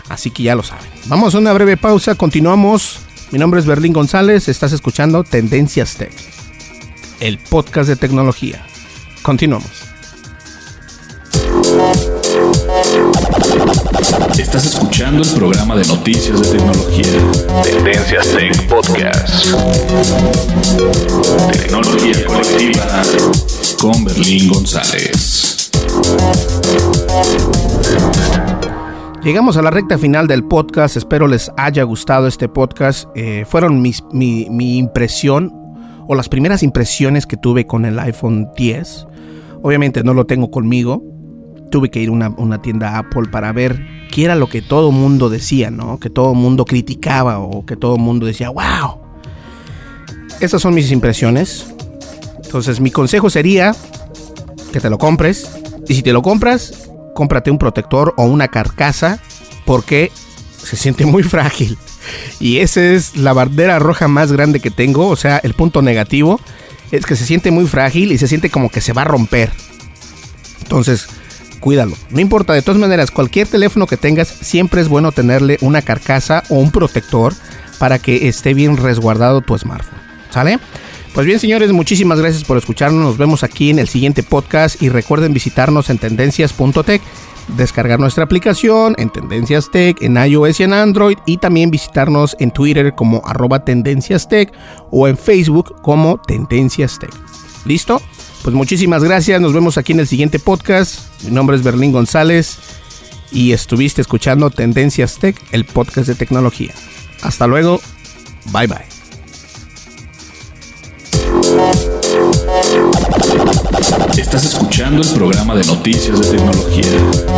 Así 0.08 0.30
que 0.30 0.42
ya 0.42 0.54
lo 0.54 0.62
saben. 0.62 0.90
Vamos 1.06 1.34
a 1.34 1.38
una 1.38 1.52
breve 1.52 1.76
pausa, 1.76 2.14
continuamos. 2.14 3.00
Mi 3.30 3.38
nombre 3.38 3.60
es 3.60 3.66
Berlín 3.66 3.92
González, 3.92 4.48
estás 4.48 4.72
escuchando 4.72 5.24
Tendencias 5.24 5.96
Tech, 5.96 6.14
el 7.20 7.38
podcast 7.38 7.88
de 7.88 7.96
tecnología. 7.96 8.66
Continuamos. 9.22 9.83
Estás 14.38 14.66
escuchando 14.66 15.22
el 15.22 15.28
programa 15.32 15.76
de 15.76 15.86
noticias 15.86 16.42
de 16.42 16.58
tecnología. 16.58 17.04
Tendencias 17.62 18.28
Tech 18.32 18.68
Podcast. 18.68 19.46
Tecnología 21.52 22.26
colectiva 22.26 23.02
con 23.80 24.04
Berlín 24.04 24.48
González. 24.48 25.70
Llegamos 29.22 29.56
a 29.56 29.62
la 29.62 29.70
recta 29.70 29.98
final 29.98 30.26
del 30.26 30.42
podcast. 30.42 30.96
Espero 30.96 31.28
les 31.28 31.52
haya 31.56 31.84
gustado 31.84 32.26
este 32.26 32.48
podcast. 32.48 33.08
Eh, 33.14 33.44
fueron 33.48 33.80
mi, 33.80 33.92
mi, 34.12 34.78
impresión 34.78 35.52
o 36.08 36.16
las 36.16 36.28
primeras 36.28 36.64
impresiones 36.64 37.26
que 37.26 37.36
tuve 37.36 37.66
con 37.66 37.84
el 37.84 38.00
iPhone 38.00 38.48
10. 38.56 39.06
Obviamente 39.62 40.02
no 40.02 40.12
lo 40.12 40.26
tengo 40.26 40.50
conmigo. 40.50 41.04
Tuve 41.70 41.88
que 41.88 42.00
ir 42.00 42.08
a 42.08 42.12
una, 42.12 42.28
una, 42.30 42.60
tienda 42.60 42.98
Apple 42.98 43.28
para 43.30 43.52
ver 43.52 44.03
qué 44.14 44.24
era 44.24 44.36
lo 44.36 44.48
que 44.48 44.62
todo 44.62 44.92
mundo 44.92 45.28
decía, 45.28 45.72
¿no? 45.72 45.98
Que 45.98 46.08
todo 46.08 46.34
mundo 46.34 46.64
criticaba 46.64 47.40
o 47.40 47.66
que 47.66 47.74
todo 47.74 47.96
mundo 47.96 48.26
decía, 48.26 48.48
wow. 48.48 49.00
Esas 50.38 50.62
son 50.62 50.72
mis 50.72 50.92
impresiones. 50.92 51.66
Entonces 52.44 52.78
mi 52.78 52.92
consejo 52.92 53.28
sería 53.28 53.74
que 54.72 54.78
te 54.78 54.88
lo 54.88 54.98
compres. 54.98 55.50
Y 55.88 55.96
si 55.96 56.02
te 56.04 56.12
lo 56.12 56.22
compras, 56.22 56.88
cómprate 57.16 57.50
un 57.50 57.58
protector 57.58 58.14
o 58.16 58.22
una 58.26 58.46
carcasa 58.46 59.18
porque 59.66 60.12
se 60.62 60.76
siente 60.76 61.06
muy 61.06 61.24
frágil. 61.24 61.76
Y 62.38 62.58
esa 62.58 62.84
es 62.84 63.16
la 63.16 63.32
bandera 63.32 63.80
roja 63.80 64.06
más 64.06 64.30
grande 64.30 64.60
que 64.60 64.70
tengo. 64.70 65.08
O 65.08 65.16
sea, 65.16 65.38
el 65.38 65.54
punto 65.54 65.82
negativo 65.82 66.38
es 66.92 67.04
que 67.04 67.16
se 67.16 67.26
siente 67.26 67.50
muy 67.50 67.66
frágil 67.66 68.12
y 68.12 68.18
se 68.18 68.28
siente 68.28 68.48
como 68.48 68.70
que 68.70 68.80
se 68.80 68.92
va 68.92 69.02
a 69.02 69.06
romper. 69.06 69.50
Entonces, 70.62 71.08
cuídalo. 71.64 71.96
No 72.10 72.20
importa, 72.20 72.52
de 72.52 72.60
todas 72.60 72.78
maneras, 72.78 73.10
cualquier 73.10 73.48
teléfono 73.48 73.86
que 73.86 73.96
tengas, 73.96 74.28
siempre 74.28 74.82
es 74.82 74.88
bueno 74.90 75.12
tenerle 75.12 75.56
una 75.62 75.80
carcasa 75.80 76.42
o 76.50 76.56
un 76.56 76.70
protector 76.70 77.32
para 77.78 77.98
que 77.98 78.28
esté 78.28 78.52
bien 78.52 78.76
resguardado 78.76 79.40
tu 79.40 79.56
smartphone. 79.56 79.98
¿Sale? 80.28 80.58
Pues 81.14 81.26
bien, 81.26 81.40
señores, 81.40 81.72
muchísimas 81.72 82.20
gracias 82.20 82.44
por 82.44 82.58
escucharnos. 82.58 83.02
Nos 83.02 83.16
vemos 83.16 83.44
aquí 83.44 83.70
en 83.70 83.78
el 83.78 83.88
siguiente 83.88 84.22
podcast 84.22 84.82
y 84.82 84.90
recuerden 84.90 85.32
visitarnos 85.32 85.88
en 85.88 85.96
tendencias.tech, 85.96 87.00
descargar 87.56 87.98
nuestra 87.98 88.24
aplicación 88.24 88.94
en 88.98 89.08
Tendencias 89.08 89.70
Tech, 89.70 89.96
en 90.02 90.18
iOS 90.18 90.60
y 90.60 90.64
en 90.64 90.74
Android 90.74 91.16
y 91.24 91.38
también 91.38 91.70
visitarnos 91.70 92.36
en 92.40 92.50
Twitter 92.50 92.94
como 92.94 93.22
arroba 93.24 93.64
Tendencias 93.64 94.28
Tech 94.28 94.52
o 94.90 95.08
en 95.08 95.16
Facebook 95.16 95.80
como 95.80 96.20
Tendencias 96.20 96.98
Tech. 96.98 97.14
¿Listo? 97.64 98.02
Pues 98.44 98.54
muchísimas 98.54 99.02
gracias. 99.02 99.40
Nos 99.40 99.54
vemos 99.54 99.78
aquí 99.78 99.92
en 99.92 100.00
el 100.00 100.06
siguiente 100.06 100.38
podcast. 100.38 101.00
Mi 101.22 101.30
nombre 101.30 101.56
es 101.56 101.62
Berlín 101.62 101.92
González 101.92 102.58
y 103.32 103.52
estuviste 103.52 104.02
escuchando 104.02 104.50
Tendencias 104.50 105.18
Tech, 105.18 105.34
el 105.50 105.64
podcast 105.64 106.08
de 106.08 106.14
tecnología. 106.14 106.74
Hasta 107.22 107.46
luego. 107.46 107.80
Bye 108.52 108.66
bye. 108.66 108.84
Estás 114.18 114.44
escuchando 114.44 115.00
el 115.00 115.08
programa 115.14 115.54
de 115.54 115.64
noticias 115.64 116.20
de 116.20 116.36
tecnología. 116.36 116.84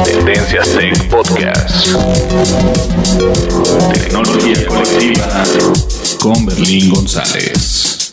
Tendencias 0.07 0.69
Tech 0.71 1.09
Podcast. 1.09 1.87
Tecnología 3.95 4.67
colectiva 4.67 5.45
con 6.19 6.47
Berlín 6.47 6.91
González. 6.91 8.11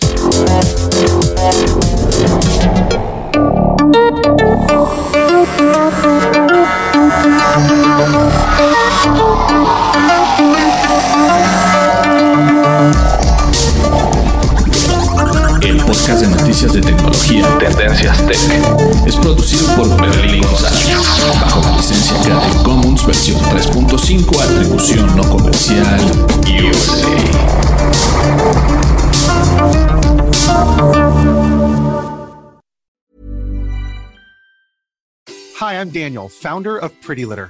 El 15.61 15.77
podcast 15.85 16.21
de 16.21 16.27
noticias 16.27 16.73
de 16.73 16.81
tecnología 16.81 17.47
Tendencias 17.57 18.17
Tech 18.27 18.37
es 19.07 19.15
producido 19.15 19.75
por 19.75 19.89
Berlín 20.01 20.43
González 20.43 20.97
bajo 21.41 21.61
la 21.61 21.77
licencia 21.77 22.15
Creative 22.21 22.63
Commons 22.63 23.05
versión 23.07 23.41
3.5 23.41 24.41
atribución 24.41 25.15
no 25.15 25.23
comercial 25.29 25.99
USA. 26.47 27.53
Hi, 35.59 35.75
I'm 35.79 35.89
Daniel, 35.91 36.27
founder 36.27 36.77
of 36.77 36.91
Pretty 37.01 37.25
Litter. 37.25 37.49